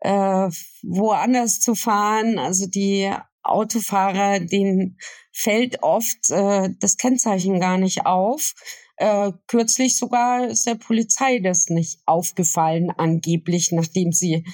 [0.01, 0.49] äh,
[0.83, 2.39] woanders zu fahren.
[2.39, 3.13] Also die
[3.43, 4.99] Autofahrer, denen
[5.35, 8.55] fällt oft äh, das Kennzeichen gar nicht auf.
[8.97, 14.45] Äh, kürzlich sogar ist der Polizei das nicht aufgefallen, angeblich, nachdem sie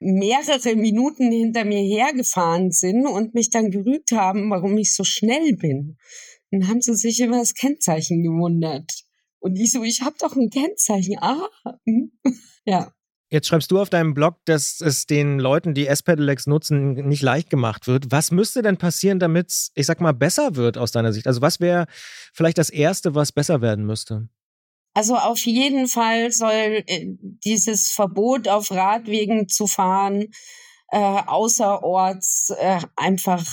[0.00, 5.56] mehrere Minuten hinter mir hergefahren sind und mich dann gerügt haben, warum ich so schnell
[5.56, 5.96] bin.
[6.50, 8.90] Dann haben sie sich über das Kennzeichen gewundert.
[9.38, 11.18] Und ich so, ich habe doch ein Kennzeichen.
[11.20, 11.48] Ah,
[11.86, 12.12] hm.
[12.64, 12.92] ja.
[13.34, 17.50] Jetzt schreibst du auf deinem Blog, dass es den Leuten, die S-Pedelecs nutzen, nicht leicht
[17.50, 18.12] gemacht wird.
[18.12, 21.26] Was müsste denn passieren, damit es, ich sag mal, besser wird aus deiner Sicht?
[21.26, 21.86] Also was wäre
[22.32, 24.28] vielleicht das Erste, was besser werden müsste?
[24.92, 27.06] Also auf jeden Fall soll äh,
[27.44, 30.26] dieses Verbot auf Radwegen zu fahren
[30.92, 33.44] äh, außerorts äh, einfach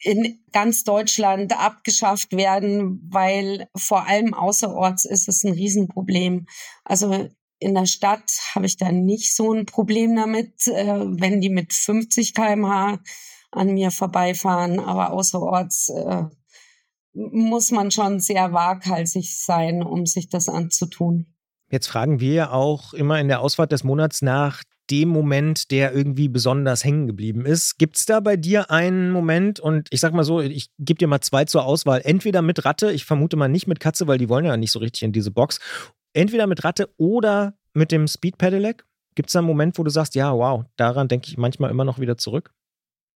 [0.00, 6.46] in ganz Deutschland abgeschafft werden, weil vor allem außerorts ist es ein Riesenproblem.
[6.82, 7.28] Also
[7.60, 11.72] in der Stadt habe ich da nicht so ein Problem damit, äh, wenn die mit
[11.72, 12.98] 50 km/h
[13.52, 16.24] an mir vorbeifahren, aber außerorts äh,
[17.12, 21.26] muss man schon sehr waghalsig sein, um sich das anzutun.
[21.70, 26.28] Jetzt fragen wir auch immer in der Ausfahrt des Monats nach dem Moment, der irgendwie
[26.28, 27.78] besonders hängen geblieben ist.
[27.78, 31.06] Gibt es da bei dir einen Moment und ich sag mal so, ich gebe dir
[31.06, 32.00] mal zwei zur Auswahl.
[32.04, 34.80] Entweder mit Ratte, ich vermute mal nicht mit Katze, weil die wollen ja nicht so
[34.80, 35.60] richtig in diese Box
[36.12, 38.84] entweder mit Ratte oder mit dem Speed Pedelec?
[39.14, 41.84] Gibt es da einen Moment, wo du sagst, ja, wow, daran denke ich manchmal immer
[41.84, 42.52] noch wieder zurück?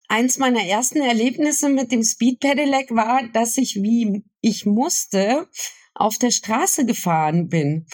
[0.07, 5.47] Eins meiner ersten Erlebnisse mit dem Speed Pedelec war, dass ich wie ich musste
[5.95, 7.85] auf der Straße gefahren bin.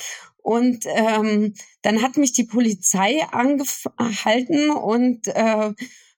[0.42, 5.74] Und ähm, dann hat mich die Polizei angehalten und äh,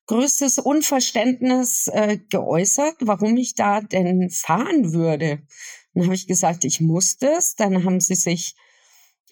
[0.06, 5.42] größtes Unverständnis äh, geäußert, warum ich da denn fahren würde.
[5.94, 7.56] Dann habe ich gesagt, ich muss das.
[7.56, 8.54] Dann haben sie sich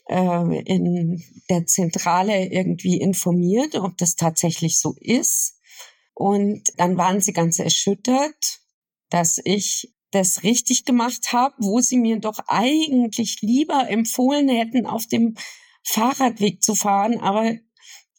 [0.09, 5.59] äh, in der Zentrale irgendwie informiert, ob das tatsächlich so ist.
[6.15, 8.61] Und dann waren sie ganz erschüttert,
[9.09, 15.07] dass ich das richtig gemacht habe, wo sie mir doch eigentlich lieber empfohlen hätten, auf
[15.07, 15.37] dem
[15.85, 17.19] Fahrradweg zu fahren.
[17.21, 17.55] Aber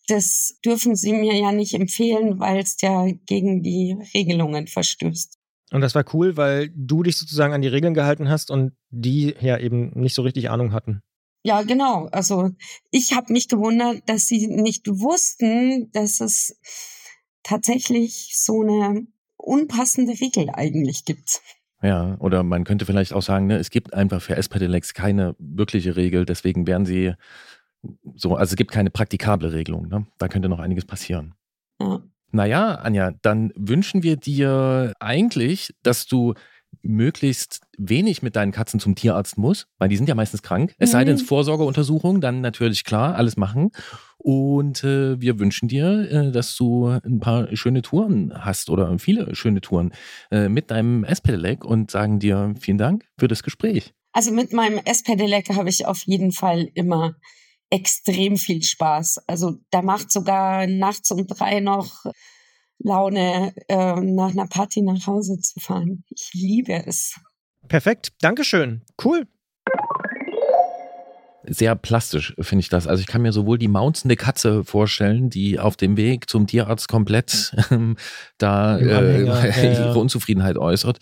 [0.07, 5.37] das dürfen sie mir ja nicht empfehlen, weil es ja gegen die Regelungen verstößt.
[5.71, 9.35] Und das war cool, weil du dich sozusagen an die Regeln gehalten hast und die
[9.39, 11.01] ja eben nicht so richtig Ahnung hatten.
[11.43, 12.07] Ja, genau.
[12.11, 12.51] Also
[12.91, 16.59] ich habe mich gewundert, dass sie nicht wussten, dass es
[17.43, 21.41] tatsächlich so eine unpassende Regel eigentlich gibt.
[21.81, 25.95] Ja, oder man könnte vielleicht auch sagen, ne, es gibt einfach für S-Pedelecs keine wirkliche
[25.95, 27.13] Regel, deswegen werden sie
[28.15, 29.87] so, also es gibt keine praktikable Regelung.
[29.87, 30.05] Ne?
[30.19, 31.33] Da könnte noch einiges passieren.
[31.79, 32.03] Ja.
[32.33, 36.33] Naja, Anja, dann wünschen wir dir eigentlich, dass du
[36.81, 40.73] möglichst wenig mit deinen Katzen zum Tierarzt musst, weil die sind ja meistens krank.
[40.77, 41.27] Es sei denn, es mhm.
[41.27, 43.71] Vorsorgeuntersuchung, dann natürlich klar, alles machen.
[44.17, 49.35] Und äh, wir wünschen dir, äh, dass du ein paar schöne Touren hast oder viele
[49.35, 49.93] schöne Touren
[50.31, 53.93] äh, mit deinem S-Pedelec und sagen dir vielen Dank für das Gespräch.
[54.13, 57.15] Also mit meinem S-Pedelec habe ich auf jeden Fall immer
[57.69, 59.23] extrem viel Spaß.
[59.27, 62.05] Also da macht sogar nachts um drei noch
[62.83, 66.03] Laune, äh, nach einer Party nach Hause zu fahren.
[66.09, 67.15] Ich liebe es.
[67.67, 68.83] Perfekt, Dankeschön.
[69.03, 69.27] Cool
[71.47, 72.87] sehr plastisch, finde ich das.
[72.87, 76.87] Also ich kann mir sowohl die maunzende Katze vorstellen, die auf dem Weg zum Tierarzt
[76.87, 77.97] komplett ähm,
[78.37, 80.99] da äh, ihre Unzufriedenheit äußert.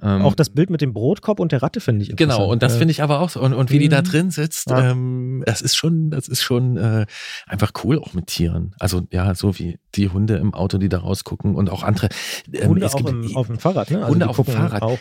[0.00, 2.38] Ähm, auch das Bild mit dem Brotkorb und der Ratte finde ich interessant.
[2.38, 3.40] Genau, und das finde ich aber auch so.
[3.40, 3.80] Und, und wie mhm.
[3.80, 4.04] die da mhm.
[4.04, 4.90] drin sitzt, ja.
[4.90, 7.06] ähm, das ist schon, das ist schon äh,
[7.46, 8.74] einfach cool auch mit Tieren.
[8.78, 12.08] Also ja, so wie die Hunde im Auto, die da rausgucken und auch andere.
[12.52, 13.98] Ähm, Hunde auch im, auf dem Fahrrad, ne?
[13.98, 14.82] Also Hunde auf dem Fahrrad.
[14.82, 14.98] Auch,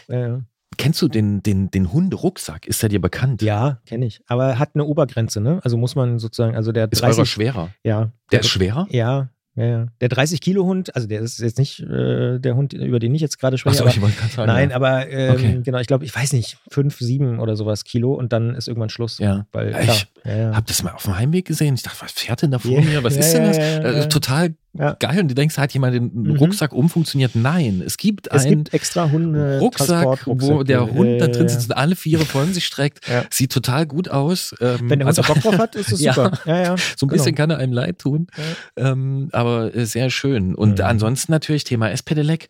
[0.78, 2.68] Kennst du den, den, den Hunderucksack?
[2.68, 3.41] Ist der dir bekannt?
[3.41, 4.22] Ja, kenne ich.
[4.28, 5.59] Aber er hat eine Obergrenze, ne?
[5.63, 6.91] Also muss man sozusagen, also der.
[6.91, 7.70] Ist 30, eurer schwerer?
[7.84, 7.99] Ja.
[7.99, 8.86] Der, der ist schwerer?
[8.89, 9.86] Ja, ja, ja.
[10.01, 13.57] Der 30-Kilo-Hund, also der ist jetzt nicht äh, der Hund, über den ich jetzt gerade
[13.57, 13.84] spreche.
[13.84, 14.47] Achso, ich wollte gerade sagen.
[14.47, 14.76] Nein, ja.
[14.76, 15.61] aber ähm, okay.
[15.63, 18.89] genau, ich glaube, ich weiß nicht, fünf, sieben oder sowas Kilo und dann ist irgendwann
[18.89, 19.18] Schluss.
[19.18, 19.47] Ja.
[19.51, 21.74] Weil, ich ja, habe das mal auf dem Heimweg gesehen.
[21.74, 23.03] Ich dachte, was fährt denn da vor mir?
[23.03, 23.57] Was ist denn das?
[23.57, 24.95] das ist total ja.
[24.99, 25.19] geil.
[25.19, 26.38] Und du denkst, hat jemand den mhm.
[26.38, 27.36] Rucksack umfunktioniert?
[27.36, 31.49] Nein, es gibt es einen gibt extra Hunde Rucksack, wo der Hund äh, da drin
[31.49, 33.07] sitzt und alle Viere von sich streckt.
[33.07, 33.23] Ja.
[33.30, 34.55] Sieht total gut aus.
[34.61, 36.32] Ähm, Wenn der Hund also, Bock drauf hat, ist es super.
[36.45, 37.13] Ja, ja, so ein genau.
[37.13, 38.28] bisschen kann er einem leid tun,
[38.75, 40.55] ähm, aber äh, sehr schön.
[40.55, 40.86] Und mhm.
[40.86, 42.47] ansonsten natürlich Thema S-Pedelec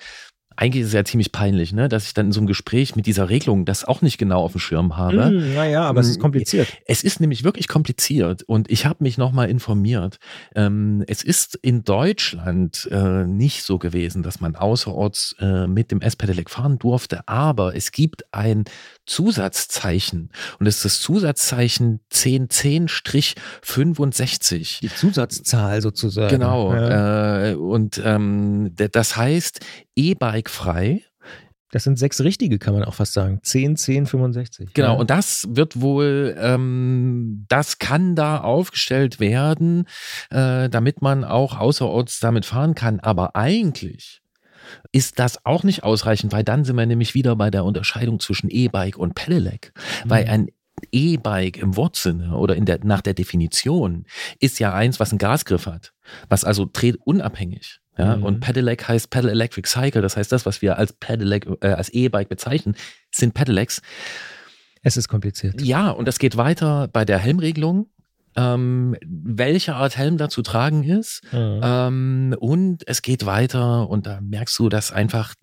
[0.57, 3.05] eigentlich ist es ja ziemlich peinlich, ne, dass ich dann in so einem Gespräch mit
[3.05, 5.29] dieser Regelung das auch nicht genau auf dem Schirm habe.
[5.29, 6.67] Mm, naja, aber es ist mm, kompliziert.
[6.87, 10.17] Es ist nämlich wirklich kompliziert und ich habe mich nochmal informiert.
[10.55, 16.01] Ähm, es ist in Deutschland äh, nicht so gewesen, dass man außerorts äh, mit dem
[16.01, 18.63] S-Pedelec fahren durfte, aber es gibt ein
[19.05, 24.79] Zusatzzeichen und es ist das Zusatzzeichen 1010-65.
[24.81, 26.29] Die Zusatzzahl sozusagen.
[26.29, 26.73] Genau.
[26.73, 27.51] Ja.
[27.51, 29.59] Äh, und ähm, das heißt,
[29.97, 31.03] E-Bike frei.
[31.71, 33.39] Das sind sechs richtige, kann man auch fast sagen.
[33.43, 34.73] 10, 10, 65.
[34.73, 34.99] Genau, ja.
[34.99, 39.85] und das wird wohl, ähm, das kann da aufgestellt werden,
[40.29, 43.01] äh, damit man auch außerorts damit fahren kann.
[43.01, 44.21] Aber eigentlich
[44.91, 48.49] ist das auch nicht ausreichend, weil dann sind wir nämlich wieder bei der Unterscheidung zwischen
[48.49, 49.73] E-Bike und Pedelec.
[50.05, 50.09] Mhm.
[50.09, 50.47] Weil ein
[50.91, 54.05] E-Bike im Wortsinne oder in der, nach der Definition
[54.39, 55.93] ist ja eins, was einen Gasgriff hat,
[56.29, 57.79] was also dreht unabhängig.
[57.97, 58.23] Ja, mhm.
[58.23, 60.01] und Pedelec heißt Pedal Electric Cycle.
[60.01, 62.75] Das heißt, das, was wir als Pedelec, äh, als E-Bike bezeichnen,
[63.11, 63.81] sind Pedelecs.
[64.83, 65.61] Es ist kompliziert.
[65.61, 67.89] Ja, und das geht weiter bei der Helmregelung.
[68.35, 71.23] Ähm, welche Art Helm da zu tragen ist.
[71.31, 71.59] Mhm.
[71.63, 75.33] Ähm, und es geht weiter und da merkst du, dass einfach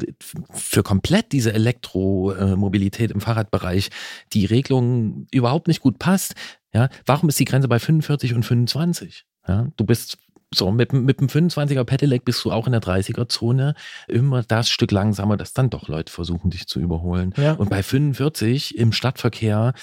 [0.53, 3.91] für komplett diese Elektromobilität im Fahrradbereich
[4.33, 6.35] die Regelung überhaupt nicht gut passt.
[6.73, 9.25] Ja, warum ist die Grenze bei 45 und 25?
[9.49, 10.19] Ja, du bist
[10.57, 13.75] so, mit, mit dem 25er Pedelec bist du auch in der 30er-Zone
[14.09, 17.35] immer das Stück langsamer, dass dann doch Leute versuchen, dich zu überholen.
[17.37, 17.53] Ja.
[17.53, 19.75] Und bei 45 im Stadtverkehr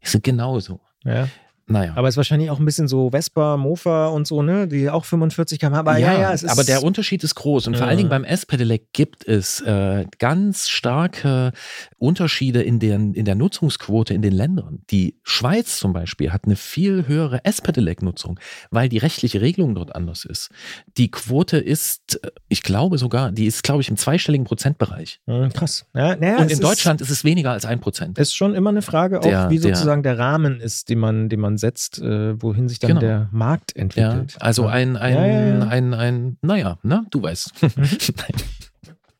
[0.00, 0.80] ist es genauso.
[1.04, 1.28] Ja.
[1.70, 1.92] Naja.
[1.94, 4.66] Aber es ist wahrscheinlich auch ein bisschen so Vespa, Mofa und so, ne?
[4.66, 7.68] Die auch 45 km Aber ja, ja, ja aber der Unterschied ist groß.
[7.68, 7.78] Und ja.
[7.78, 11.52] vor allen Dingen beim S-Pedelec gibt es äh, ganz starke
[11.98, 14.80] Unterschiede in, den, in der Nutzungsquote in den Ländern.
[14.90, 18.40] Die Schweiz zum Beispiel hat eine viel höhere S-Pedelec-Nutzung,
[18.70, 20.50] weil die rechtliche Regelung dort anders ist.
[20.98, 25.20] Die Quote ist, ich glaube sogar, die ist, glaube ich, im zweistelligen Prozentbereich.
[25.26, 25.86] Mhm, krass.
[25.94, 28.18] Ja, naja, und in Deutschland ist, ist, es weniger als ein Prozent.
[28.18, 31.28] Ist schon immer eine Frage, auch der, wie sozusagen der, der Rahmen ist, den man,
[31.28, 33.00] den man setzt, äh, wohin sich dann genau.
[33.00, 34.32] der Markt entwickelt.
[34.32, 37.52] Ja, also ein, ein, ja, ja, ein, ein, naja, ne, du weißt.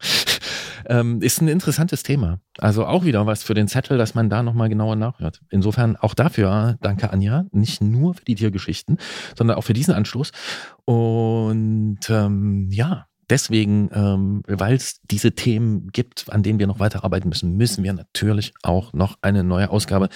[0.86, 2.40] Ähm, ist ein interessantes Thema.
[2.58, 5.40] Also auch wieder was für den Zettel, dass man da nochmal genauer nachhört.
[5.50, 8.98] Insofern auch dafür danke Anja, nicht nur für die Tiergeschichten,
[9.36, 10.32] sondern auch für diesen Anstoß.
[10.84, 17.28] Und ähm, ja, deswegen, ähm, weil es diese Themen gibt, an denen wir noch weiterarbeiten
[17.28, 20.08] müssen, müssen wir natürlich auch noch eine neue Ausgabe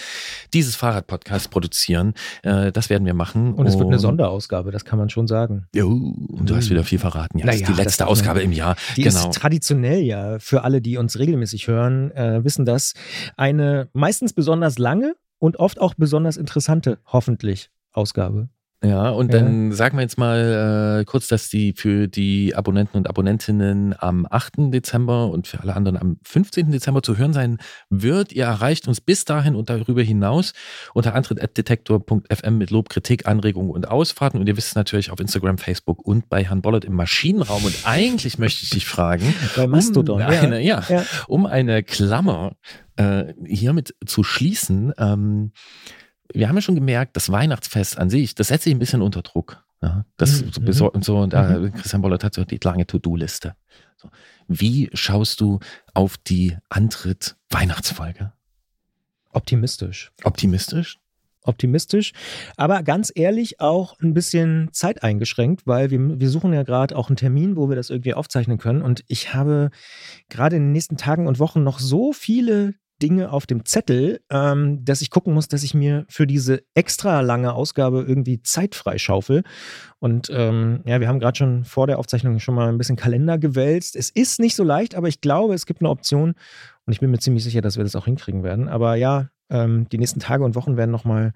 [0.52, 2.14] dieses Fahrradpodcasts produzieren.
[2.42, 3.54] Äh, das werden wir machen.
[3.54, 5.66] Und es wird eine Sonderausgabe, das kann man schon sagen.
[5.74, 7.38] Jo, und du hast wieder viel verraten.
[7.38, 8.76] Ja, naja, das ist die letzte Ausgabe im Jahr.
[8.96, 9.30] Die genau.
[9.30, 12.94] ist traditionell ja für alle, die uns regelmäßig hören, äh, wissen das,
[13.36, 18.48] eine meistens besonders lange und oft auch besonders interessante, hoffentlich, Ausgabe.
[18.84, 19.40] Ja, und ja.
[19.40, 24.26] dann sagen wir jetzt mal äh, kurz, dass die für die Abonnenten und Abonnentinnen am
[24.30, 24.72] 8.
[24.72, 26.70] Dezember und für alle anderen am 15.
[26.70, 27.58] Dezember zu hören sein
[27.88, 28.32] wird.
[28.32, 30.52] Ihr erreicht uns bis dahin und darüber hinaus
[30.92, 34.38] unter antritt.detektor.fm mit Lob, Kritik, Anregungen und Ausfahrten.
[34.38, 37.64] Und ihr wisst natürlich auf Instagram, Facebook und bei Herrn Bollert im Maschinenraum.
[37.64, 40.84] Und eigentlich möchte ich dich fragen, bei Mastodon, um eine, ja.
[40.90, 42.56] Ja, um eine Klammer
[42.96, 44.92] äh, hiermit zu schließen.
[44.98, 45.52] Ähm,
[46.32, 49.22] wir haben ja schon gemerkt, das Weihnachtsfest an sich, das setzt sich ein bisschen unter
[49.22, 49.64] Druck.
[49.82, 50.72] Ja, das mhm.
[50.72, 51.72] so, und so, und da, mhm.
[51.72, 53.54] Christian Bollert hat so die lange To-Do-Liste.
[53.96, 54.08] So.
[54.48, 55.60] Wie schaust du
[55.92, 58.32] auf die Antritt-Weihnachtsfolge?
[59.32, 60.12] Optimistisch.
[60.22, 60.98] Optimistisch?
[61.46, 62.12] optimistisch,
[62.56, 67.16] aber ganz ehrlich auch ein bisschen zeiteingeschränkt, weil wir, wir suchen ja gerade auch einen
[67.16, 68.82] Termin, wo wir das irgendwie aufzeichnen können.
[68.82, 69.70] Und ich habe
[70.28, 74.82] gerade in den nächsten Tagen und Wochen noch so viele Dinge auf dem Zettel, ähm,
[74.82, 79.42] dass ich gucken muss, dass ich mir für diese extra lange Ausgabe irgendwie Zeit freischaufel.
[79.98, 83.36] Und ähm, ja, wir haben gerade schon vor der Aufzeichnung schon mal ein bisschen Kalender
[83.36, 83.94] gewälzt.
[83.94, 86.30] Es ist nicht so leicht, aber ich glaube, es gibt eine Option
[86.86, 88.68] und ich bin mir ziemlich sicher, dass wir das auch hinkriegen werden.
[88.68, 91.34] Aber ja, ähm, die nächsten Tage und Wochen werden nochmal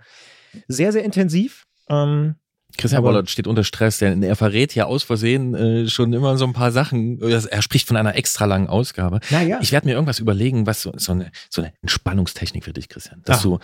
[0.68, 1.66] sehr, sehr intensiv.
[1.90, 2.36] Ähm,
[2.76, 6.44] Christian Bollert steht unter Stress, denn er verrät ja aus Versehen äh, schon immer so
[6.44, 7.20] ein paar Sachen.
[7.20, 9.20] Er spricht von einer extra langen Ausgabe.
[9.30, 9.58] Naja.
[9.62, 13.22] Ich werde mir irgendwas überlegen, was so, so, eine, so eine Entspannungstechnik für dich, Christian.
[13.24, 13.58] Dass Ach, du,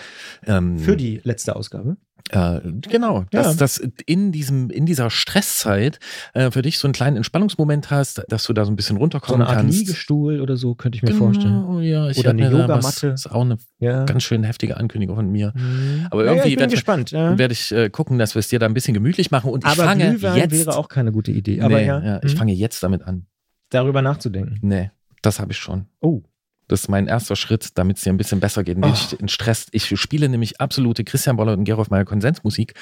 [0.47, 1.97] ähm, für die letzte Ausgabe?
[2.31, 3.43] Äh, genau, ja.
[3.43, 5.99] dass, dass in diesem in dieser Stresszeit
[6.33, 9.47] äh, für dich so einen kleinen Entspannungsmoment hast, dass du da so ein bisschen runterkommen
[9.47, 9.51] kannst.
[9.51, 9.79] So eine Art kannst.
[9.79, 11.83] Liegestuhl oder so könnte ich mir genau, vorstellen.
[11.83, 13.11] Ja, ich oder eine Yogamatte.
[13.11, 14.07] Das ist auch eine ja.
[14.07, 15.53] ganz schön heftige Ankündigung von mir.
[15.55, 16.07] Mhm.
[16.11, 18.75] Aber irgendwie ja, werde ich, werd ich äh, gucken, dass wir es dir da ein
[18.75, 19.51] bisschen gemütlich machen.
[19.51, 20.53] Und ich aber fange Glühwein jetzt.
[20.53, 21.61] wäre auch keine gute Idee.
[21.61, 22.39] Aber nee, ja, ja ich mhm.
[22.39, 23.27] fange jetzt damit an.
[23.69, 24.59] Darüber nachzudenken.
[24.63, 25.87] Nee, das habe ich schon.
[26.01, 26.23] Oh.
[26.69, 28.79] Das ist mein erster Schritt, damit es dir ein bisschen besser geht.
[28.79, 29.17] Nicht oh.
[29.21, 29.67] in Stress.
[29.73, 32.75] Ich spiele nämlich absolute Christian Boller und Gerolf Meyer Konsensmusik,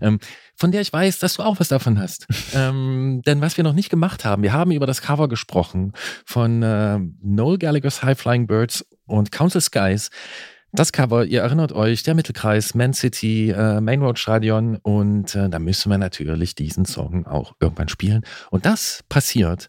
[0.00, 0.18] ähm,
[0.56, 2.26] von der ich weiß, dass du auch was davon hast.
[2.54, 5.92] ähm, denn was wir noch nicht gemacht haben, wir haben über das Cover gesprochen
[6.24, 10.10] von äh, Noel Gallagher's High Flying Birds und Council Skies.
[10.72, 15.48] Das Cover, ihr erinnert euch, der Mittelkreis, Man City, äh, Main Road Stadion und äh,
[15.48, 18.22] da müssen wir natürlich diesen Song auch irgendwann spielen.
[18.50, 19.68] Und das passiert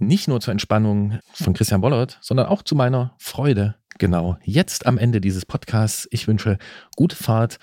[0.00, 3.76] nicht nur zur Entspannung von Christian Bollert, sondern auch zu meiner Freude.
[3.98, 6.08] Genau, jetzt am Ende dieses Podcasts.
[6.10, 6.58] Ich wünsche
[6.96, 7.58] gute Fahrt.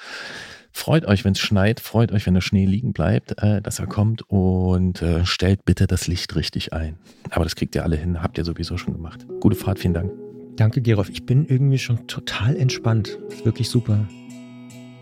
[0.71, 3.87] Freut euch, wenn es schneit, freut euch, wenn der Schnee liegen bleibt, äh, dass er
[3.87, 6.99] kommt und äh, stellt bitte das Licht richtig ein.
[7.31, 9.25] Aber das kriegt ihr alle hin, habt ihr sowieso schon gemacht.
[9.39, 10.11] Gute Fahrt, vielen Dank.
[10.55, 11.09] Danke, Gerolf.
[11.09, 13.17] Ich bin irgendwie schon total entspannt.
[13.43, 14.07] Wirklich super.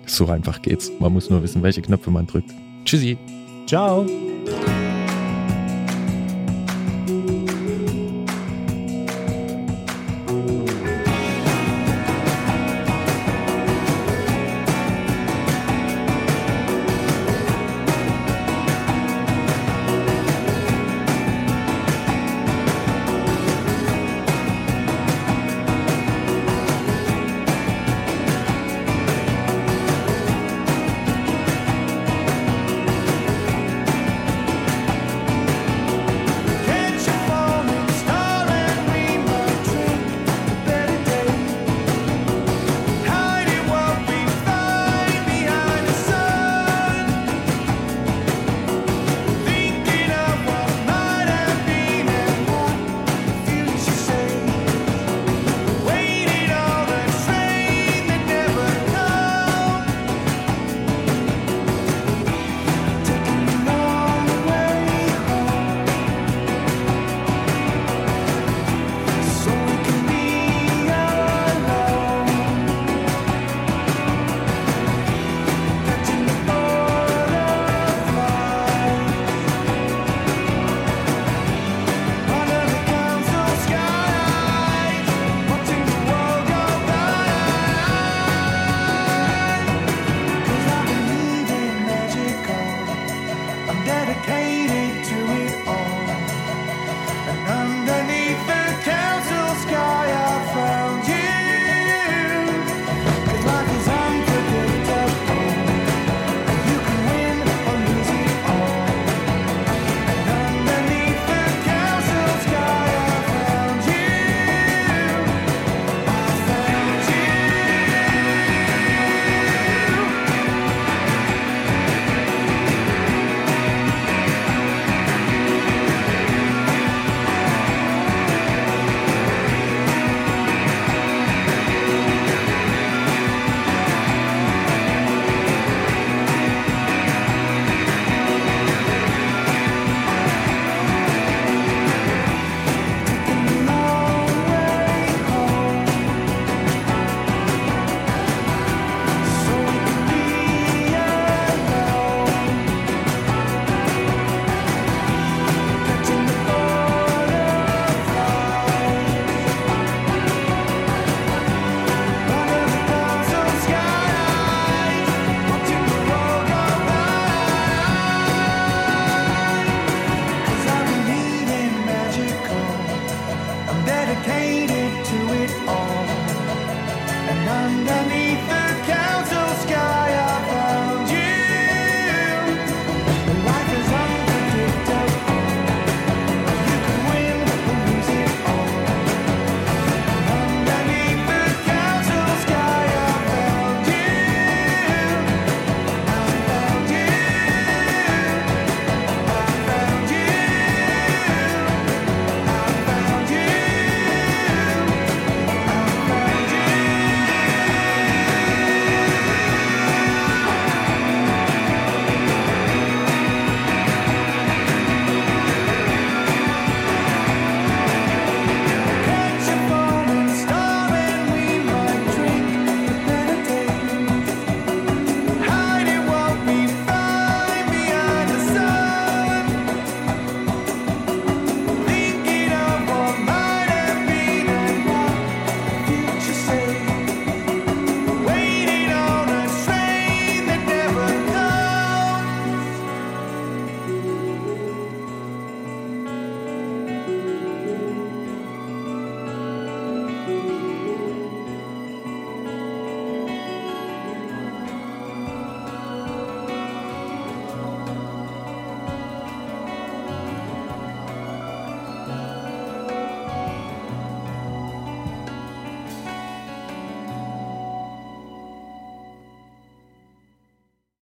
[0.06, 0.92] So einfach geht's.
[1.00, 2.52] Man muss nur wissen, welche Knöpfe man drückt.
[2.86, 3.18] Tschüssi.
[3.68, 4.06] Ciao.